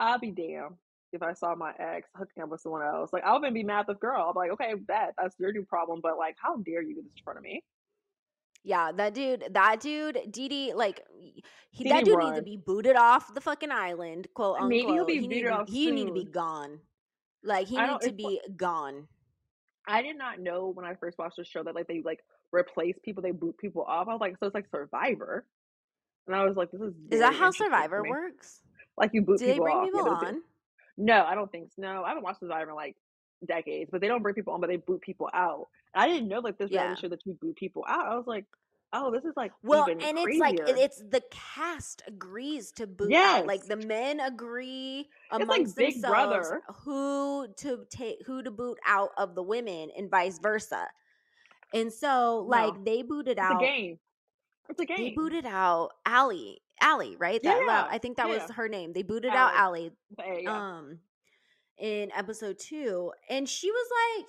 [0.00, 0.76] I'll be damned
[1.12, 3.10] if I saw my ex hooking up with someone else.
[3.12, 4.22] Like I'll even be mad at the girl.
[4.22, 7.02] I'll be like, okay, that that's your new problem, but like, how dare you do
[7.02, 7.62] this in front of me?
[8.64, 11.02] Yeah, that dude, that dude, Dee, like
[11.70, 12.26] he, that dude run.
[12.26, 14.68] needs to be booted off the fucking island, quote unquote.
[14.68, 15.68] Maybe he'll be he booted off.
[15.68, 16.80] He need to be gone.
[17.44, 19.06] Like he needs to be gone.
[19.86, 22.18] I did not know when I first watched the show that like they like
[22.52, 24.08] replace people, they boot people off.
[24.08, 25.46] I was like, so it's like Survivor,
[26.26, 28.60] and I was like, this is is that how Survivor works?
[28.98, 29.84] Like you boot Do people they bring off.
[29.84, 30.42] people yeah, on?
[30.98, 31.82] No, I don't think so.
[31.82, 32.96] No, I haven't watched Survivor in like
[33.46, 35.68] decades, but they don't bring people on, but they boot people out.
[35.94, 36.82] And I didn't know like this yeah.
[36.82, 38.06] reality show that you boot people out.
[38.06, 38.44] I was like,
[38.92, 40.28] oh, this is like well, and crazier.
[40.28, 43.40] it's like it's the cast agrees to boot yes.
[43.40, 43.46] out.
[43.46, 46.62] Like the men agree amongst like themselves Brother.
[46.84, 50.88] who to take who to boot out of the women, and vice versa.
[51.72, 52.84] And so, like no.
[52.84, 53.60] they booted it's out.
[53.60, 53.98] Game.
[54.68, 54.96] It's a game.
[54.98, 56.60] They booted out Allie.
[56.80, 57.42] Allie, right?
[57.42, 58.34] That yeah, I think that yeah.
[58.34, 58.92] was her name.
[58.92, 59.38] They booted Allie.
[59.38, 59.92] out Allie.
[60.42, 60.76] Yeah.
[60.76, 60.98] Um,
[61.78, 63.86] in episode two, and she was
[64.18, 64.26] like,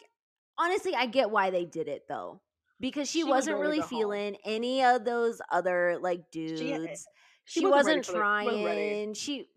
[0.57, 2.41] honestly, I get why they did it though
[2.79, 4.41] because she, she wasn't was really feeling home.
[4.45, 6.59] any of those other like dudes.
[6.59, 6.95] She,
[7.45, 9.13] she, she wasn't, wasn't trying.
[9.13, 9.47] She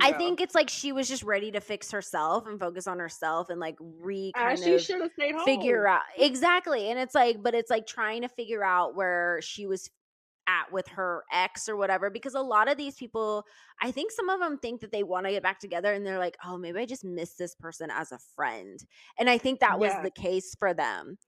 [0.00, 0.18] I go.
[0.18, 3.60] think it's like she was just ready to fix herself and focus on herself and
[3.60, 5.44] like re kind she should have stayed home.
[5.44, 9.66] Figure out exactly, and it's like, but it's like trying to figure out where she
[9.66, 9.90] was
[10.46, 12.10] at with her ex or whatever.
[12.10, 13.44] Because a lot of these people,
[13.82, 16.18] I think some of them think that they want to get back together, and they're
[16.18, 18.84] like, oh, maybe I just miss this person as a friend,
[19.18, 21.18] and I think that was the case for them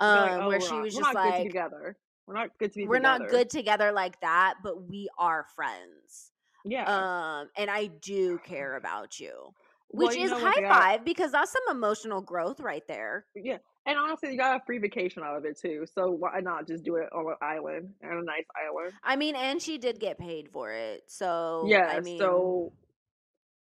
[0.00, 1.96] um, like, oh, where she not, was just like, together.
[2.26, 2.86] We're not good to be.
[2.86, 3.18] We're together.
[3.18, 6.32] not good together like that, but we are friends.
[6.64, 6.84] Yeah.
[6.84, 9.54] Um, and I do care about you.
[9.90, 13.24] which well, is high five because that's some emotional growth right there.
[13.34, 15.86] Yeah, and honestly, you got a free vacation out of it too.
[15.94, 18.92] So why not just do it on an island and a nice island?
[19.02, 21.04] I mean, and she did get paid for it.
[21.06, 22.72] So yeah, I mean, so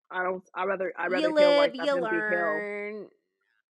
[0.09, 0.43] I don't.
[0.55, 0.93] I rather.
[0.97, 3.07] I rather you live, like you learn.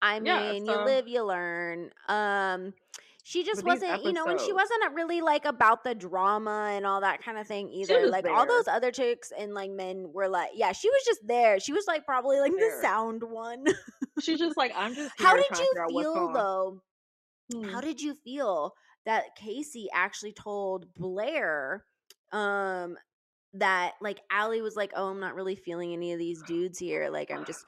[0.02, 1.92] I mean, yeah, so, you live, you learn.
[2.08, 2.74] Um,
[3.26, 6.86] she just wasn't, episodes, you know, and she wasn't really like about the drama and
[6.86, 8.08] all that kind of thing either.
[8.08, 8.34] Like there.
[8.34, 11.58] all those other chicks and like men were like, yeah, she was just there.
[11.62, 12.76] She was like probably like there.
[12.76, 13.66] the sound one.
[14.22, 15.12] She's just like, I'm just.
[15.18, 16.82] How did you feel though?
[17.54, 17.64] Hmm.
[17.64, 18.74] How did you feel
[19.06, 21.86] that Casey actually told Blair
[22.34, 22.98] um
[23.54, 27.10] that like Allie was like, "Oh, I'm not really feeling any of these dudes here.
[27.10, 27.64] Like, I'm just."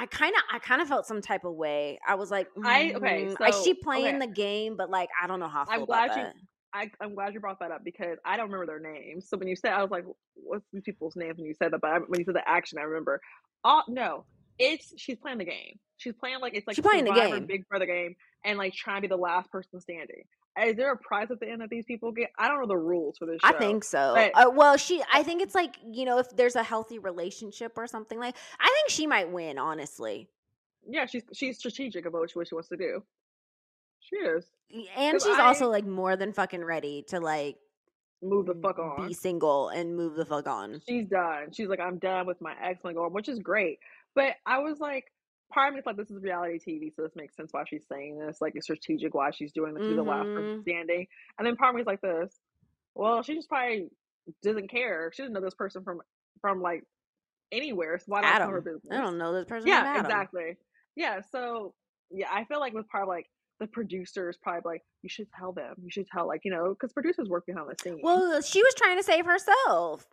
[0.00, 1.98] I kind of, I kind of felt some type of way.
[2.06, 3.34] I was like, mm, I okay.
[3.36, 4.26] So, is she playing okay.
[4.26, 4.76] the game?
[4.76, 5.64] But like, I don't know how.
[5.68, 6.26] I am glad you.
[6.72, 9.28] I, am glad you brought that up because I don't remember their names.
[9.28, 11.80] So when you said, I was like, "What's these people's names?" When you said that,
[11.80, 13.20] but I, when you said the action, I remember.
[13.64, 14.24] Oh no,
[14.58, 15.80] it's she's playing the game.
[15.96, 18.98] She's playing like it's like she's playing the game, Big Brother game, and like trying
[18.98, 20.22] to be the last person standing
[20.64, 22.30] is there a prize at the end that these people get?
[22.38, 23.40] I don't know the rules for this.
[23.42, 24.14] Show, I think so.
[24.14, 25.02] But, uh, well, she.
[25.12, 28.36] I think it's like you know, if there's a healthy relationship or something like.
[28.60, 29.58] I think she might win.
[29.58, 30.28] Honestly.
[30.88, 33.02] Yeah, she's she's strategic about what she wants to do.
[34.00, 34.46] She is,
[34.96, 37.56] and she's I, also like more than fucking ready to like
[38.22, 40.80] move the fuck on, be single and move the fuck on.
[40.88, 41.52] She's done.
[41.52, 43.78] She's like, I'm done with my ex and going, which is great.
[44.14, 45.12] But I was like,
[45.52, 47.84] part of me is like, this is reality TV, so this makes sense why she's
[47.90, 48.38] saying this.
[48.40, 49.84] Like, it's strategic why she's doing this.
[49.84, 50.62] She's the last person mm-hmm.
[50.62, 51.06] standing.
[51.38, 52.34] And then part of me is like this.
[52.94, 53.88] Well, she just probably
[54.42, 55.10] doesn't care.
[55.14, 56.00] She doesn't know this person from
[56.40, 56.84] from like
[57.52, 57.98] anywhere.
[57.98, 58.90] So why not her business?
[58.90, 59.68] I don't know this person.
[59.68, 60.56] Yeah, exactly.
[60.96, 61.20] Yeah.
[61.30, 61.74] So
[62.10, 63.26] yeah, I feel like with part of like
[63.60, 66.92] the producers probably like you should tell them you should tell like you know because
[66.92, 70.06] producers work behind the scenes well she was trying to save herself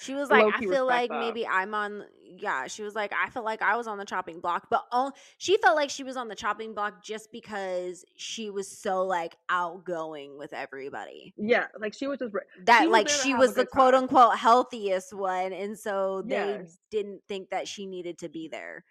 [0.00, 2.04] she was like, I feel like maybe I'm on.
[2.24, 5.12] Yeah, she was like, I felt like I was on the chopping block, but all,
[5.38, 9.36] she felt like she was on the chopping block just because she was so like
[9.48, 11.34] outgoing with everybody.
[11.36, 12.34] Yeah, like she was just
[12.64, 12.82] that.
[12.82, 14.04] She like she was the quote time.
[14.04, 16.78] unquote healthiest one, and so they yes.
[16.90, 18.84] didn't think that she needed to be there.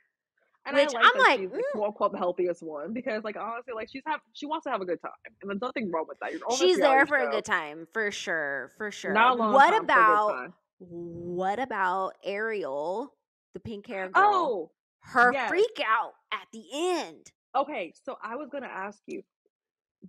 [0.67, 1.61] And Which I am like, she's mm.
[1.73, 4.81] quote unquote the healthiest one because, like, honestly, like she's have she wants to have
[4.81, 6.31] a good time, and there's nothing wrong with that.
[6.57, 7.29] she's there for show.
[7.29, 9.13] a good time, for sure, for sure.
[9.13, 9.53] Not long.
[9.53, 13.13] what about what about Ariel,
[13.53, 14.23] the pink hair girl?
[14.25, 15.49] Oh, her yes.
[15.49, 17.31] freak out at the end.
[17.55, 19.23] Okay, so I was gonna ask you,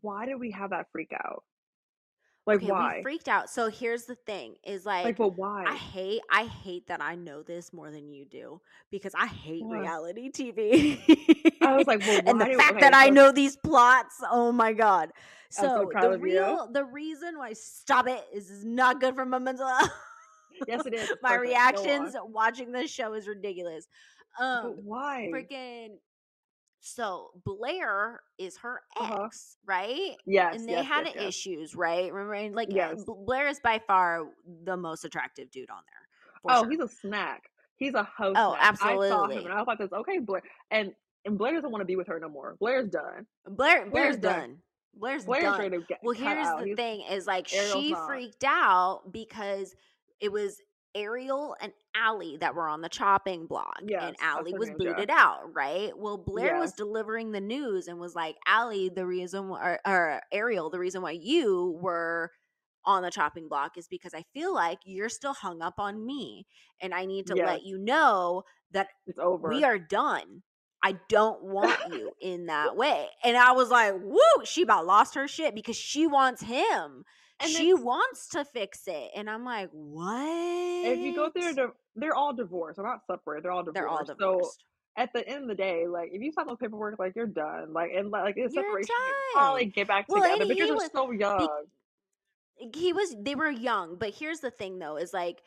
[0.00, 1.44] why did we have that freak out?
[2.46, 2.96] Like okay, why?
[2.96, 3.50] We freaked out.
[3.50, 5.64] So here's the thing: is like, like, but why?
[5.66, 8.60] I hate, I hate that I know this more than you do
[8.90, 9.80] because I hate what?
[9.80, 10.98] reality TV.
[11.62, 14.16] I was like, well, and the fact okay, that so- I know these plots.
[14.30, 15.10] Oh my god!
[15.50, 16.72] So, so the real, you.
[16.72, 19.90] the reason why stop it is, is not good for my mental health
[20.66, 21.12] yes, it is.
[21.22, 23.86] My reactions watching this show is ridiculous.
[24.38, 25.30] Um, but why?
[25.32, 25.96] Freaking.
[26.80, 29.24] So Blair is her uh-huh.
[29.24, 29.78] ex, uh-huh.
[29.78, 30.16] right?
[30.26, 31.24] Yes, and they yes, had yes, yes.
[31.24, 32.12] issues, right?
[32.12, 33.04] Remember, like yes.
[33.04, 34.26] Blair is by far
[34.64, 36.54] the most attractive dude on there.
[36.54, 36.70] Oh, sure.
[36.70, 37.50] he's a snack.
[37.76, 38.36] He's a host.
[38.38, 38.64] Oh, snack.
[38.64, 39.06] absolutely.
[39.06, 40.92] I saw him and I thought this okay, Blair, and
[41.24, 42.56] and Blair doesn't want to be with her no more.
[42.60, 43.26] Blair's done.
[43.46, 44.40] Blair, Blair's, Blair's done.
[44.40, 44.56] done.
[44.94, 45.58] Blair's, Blair's done.
[45.58, 46.60] Ready to get well, here's out.
[46.60, 48.06] the he's, thing: is like Ariel's she not.
[48.06, 49.74] freaked out because
[50.20, 50.60] it was
[50.94, 55.54] Ariel and Allie that were on the chopping block, yes, and Allie was booted out,
[55.54, 55.90] right?
[55.96, 60.70] Well, Blair was delivering the news and was like, "Allie, the reason, or, or Ariel,
[60.70, 62.30] the reason why you were."
[62.84, 66.46] on the chopping block is because I feel like you're still hung up on me
[66.80, 67.46] and I need to yes.
[67.46, 69.48] let you know that it's over.
[69.48, 70.42] We are done.
[70.82, 73.06] I don't want you in that way.
[73.22, 77.04] And I was like, woo, she about lost her shit because she wants him.
[77.40, 79.10] And she wants to fix it.
[79.14, 80.86] And I'm like, what?
[80.86, 82.76] If you go through, they're all divorced.
[82.76, 83.44] They're not separated.
[83.44, 83.74] They're all divorced.
[83.74, 84.60] They're all divorced.
[84.60, 84.64] So
[84.96, 87.72] at the end of the day, like if you sign those paperwork, like you're done.
[87.72, 90.46] Like and like it's separation, you probably get back well, together.
[90.46, 91.48] But you're was, so young.
[92.74, 93.14] He was.
[93.16, 95.40] They were young, but here's the thing, though, is like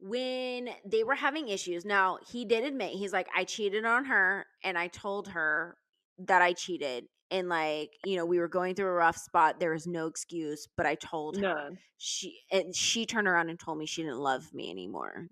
[0.00, 1.84] when they were having issues.
[1.84, 5.76] Now he did admit he's like, I cheated on her, and I told her
[6.20, 9.72] that I cheated, and like you know we were going through a rough spot there
[9.72, 11.70] was no excuse but i told her.
[11.98, 15.28] She and she turned around and told me she didn't love me anymore.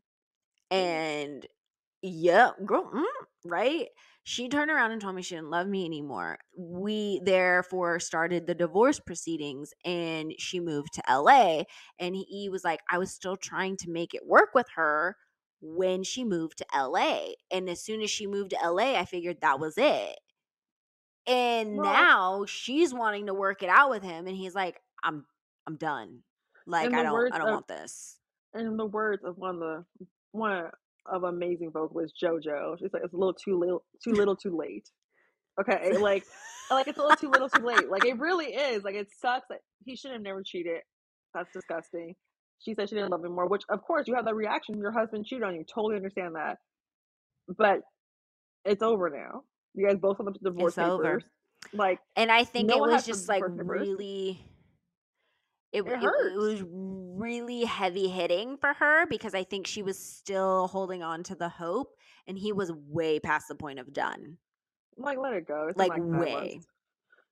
[0.72, 0.76] Mm.
[0.78, 1.46] and
[2.02, 3.04] yeah girl mm,
[3.44, 3.88] right?
[4.24, 6.38] She turned around and told me she didn't love me anymore.
[6.56, 11.64] We therefore started the divorce proceedings and she moved to la
[11.98, 15.16] and he was like i was still trying to make it work with her
[15.60, 17.18] when she moved to la
[17.50, 20.18] and as soon as she moved to la i figured that was it
[21.26, 25.24] and well, now she's wanting to work it out with him and he's like i'm
[25.66, 26.20] i'm done
[26.66, 28.18] like i don't i don't of, want this
[28.54, 29.84] in the words of one of the
[30.32, 30.70] one
[31.06, 32.78] of amazing vocalist JoJo.
[32.78, 34.88] She's like, it's a little too little, too little, too late.
[35.60, 36.24] Okay, like,
[36.70, 37.88] like it's a little too little, too late.
[37.90, 38.84] Like it really is.
[38.84, 40.80] Like it sucks that he should have never cheated.
[41.34, 42.14] That's disgusting.
[42.58, 44.78] She said she didn't love him more, which of course you have that reaction.
[44.78, 45.64] Your husband cheated on you.
[45.64, 46.58] Totally understand that.
[47.48, 47.80] But
[48.64, 49.42] it's over now.
[49.74, 50.90] You guys both on the divorce it's papers.
[50.92, 51.22] Over.
[51.72, 54.40] Like, and I think no it was just like really.
[55.72, 59.98] It, it, it, it, was really heavy hitting for her because I think she was
[59.98, 61.94] still holding on to the hope,
[62.26, 64.36] and he was way past the point of done.
[64.98, 65.68] Like, let it go.
[65.68, 66.60] It's like, like way.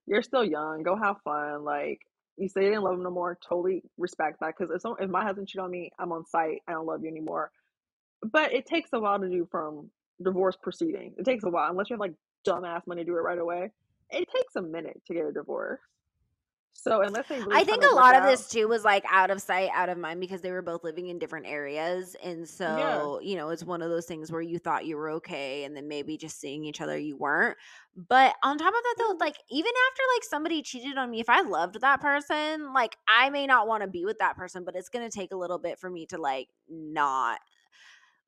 [0.07, 0.81] You're still young.
[0.81, 1.63] Go have fun.
[1.63, 1.99] Like,
[2.37, 3.37] you say you didn't love him no more.
[3.47, 4.55] Totally respect that.
[4.57, 6.63] Because if, if my husband cheated on me, I'm on site.
[6.67, 7.51] I don't love you anymore.
[8.23, 9.91] But it takes a while to do from
[10.23, 11.15] divorce proceedings.
[11.17, 12.15] It takes a while unless you have like
[12.47, 13.71] dumbass money to do it right away.
[14.09, 15.79] It takes a minute to get a divorce.
[16.73, 19.39] So unless they really I think a lot of this too was like out of
[19.39, 22.15] sight, out of mind because they were both living in different areas.
[22.23, 23.29] And so, yeah.
[23.29, 25.87] you know, it's one of those things where you thought you were okay and then
[25.87, 27.55] maybe just seeing each other you weren't.
[27.95, 29.21] But on top of that though, mm-hmm.
[29.21, 33.29] like even after like somebody cheated on me, if I loved that person, like I
[33.29, 35.77] may not want to be with that person, but it's gonna take a little bit
[35.77, 37.39] for me to like not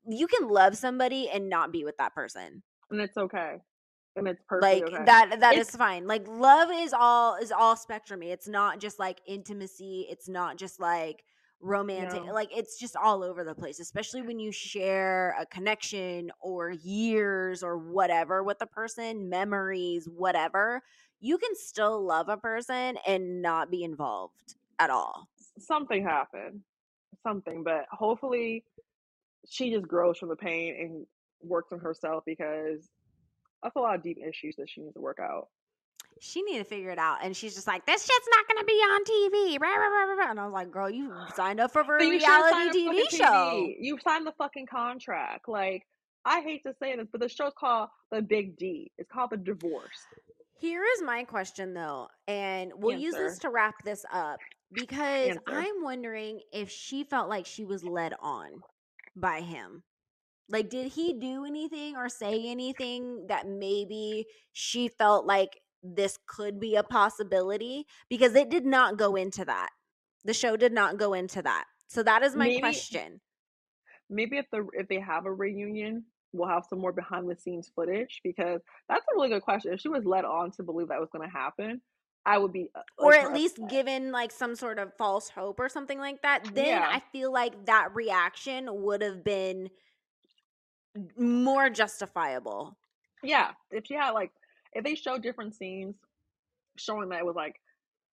[0.07, 2.61] you can love somebody and not be with that person.
[2.91, 3.61] And it's okay
[4.15, 4.63] and it's perfect.
[4.63, 5.05] Like okay.
[5.05, 6.07] that that it's, is fine.
[6.07, 8.31] Like love is all is all spectrumy.
[8.31, 10.07] It's not just like intimacy.
[10.09, 11.23] It's not just like
[11.61, 12.25] romantic.
[12.25, 12.33] No.
[12.33, 17.63] Like it's just all over the place, especially when you share a connection or years
[17.63, 20.81] or whatever with a person, memories, whatever.
[21.19, 25.29] You can still love a person and not be involved at all.
[25.57, 26.61] Something happened.
[27.25, 28.65] Something, but hopefully
[29.49, 31.05] she just grows from the pain and
[31.41, 32.89] works on herself because
[33.63, 35.47] that's a lot of deep issues that she needs to work out.
[36.19, 38.73] She need to figure it out, and she's just like, "This shit's not gonna be
[38.73, 43.23] on TV." And I was like, "Girl, you signed up for a reality TV show.
[43.23, 43.77] TV.
[43.79, 45.49] You signed the fucking contract.
[45.49, 45.87] Like,
[46.23, 48.91] I hate to say this, but the show's called The Big D.
[48.97, 50.05] It's called The Divorce."
[50.59, 53.03] Here is my question, though, and we'll Answer.
[53.03, 54.39] use this to wrap this up
[54.71, 55.41] because Answer.
[55.47, 58.61] I'm wondering if she felt like she was led on
[59.15, 59.83] by him.
[60.53, 66.59] Like, did he do anything or say anything that maybe she felt like this could
[66.59, 67.87] be a possibility?
[68.07, 69.69] Because it did not go into that.
[70.25, 71.65] The show did not go into that.
[71.87, 73.19] So that is my maybe, question.
[74.11, 77.71] Maybe if the if they have a reunion, we'll have some more behind the scenes
[77.75, 79.73] footage because that's a really good question.
[79.73, 81.81] If she was led on to believe that was going to happen,
[82.25, 85.59] I would be, uh, like, or at least given like some sort of false hope
[85.59, 86.47] or something like that.
[86.53, 86.87] Then yeah.
[86.89, 89.69] I feel like that reaction would have been
[91.17, 92.75] more justifiable.
[93.23, 94.31] Yeah, if she had like,
[94.73, 95.95] if they show different scenes
[96.77, 97.55] showing that it was like,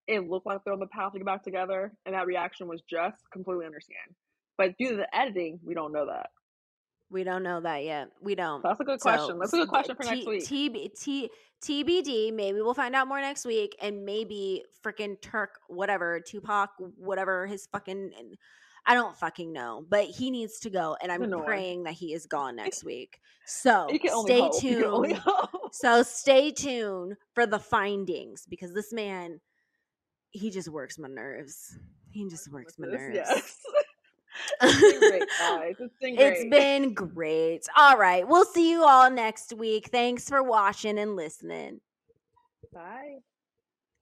[0.07, 2.83] it looked like they're on the path to get back together, and that reaction was
[2.89, 4.15] just completely understand.
[4.57, 6.31] But due to the editing, we don't know that.
[7.11, 8.11] We don't know that yet.
[8.21, 8.63] We don't.
[8.63, 9.35] That's a good question.
[9.35, 10.47] So, That's a good uh, question for next week.
[10.47, 11.31] T, T,
[11.63, 12.33] TBD.
[12.33, 17.67] Maybe we'll find out more next week, and maybe freaking Turk, whatever, Tupac, whatever his
[17.67, 18.13] fucking
[18.87, 22.27] I don't fucking know, but he needs to go, and I'm praying that he is
[22.27, 23.21] gone next week.
[23.47, 23.89] So
[24.25, 24.61] stay hope.
[24.61, 25.23] tuned.
[25.73, 29.41] so stay tuned for the findings because this man,
[30.31, 31.79] he just works my nerves.
[32.11, 33.17] He just works my nerves.
[33.17, 33.59] Yes.
[34.63, 35.75] it's been great, guys.
[35.79, 36.33] It's been great.
[36.33, 37.67] It's been great.
[37.77, 38.27] All right.
[38.27, 39.89] We'll see you all next week.
[39.91, 41.81] Thanks for watching and listening.
[42.73, 43.19] Bye.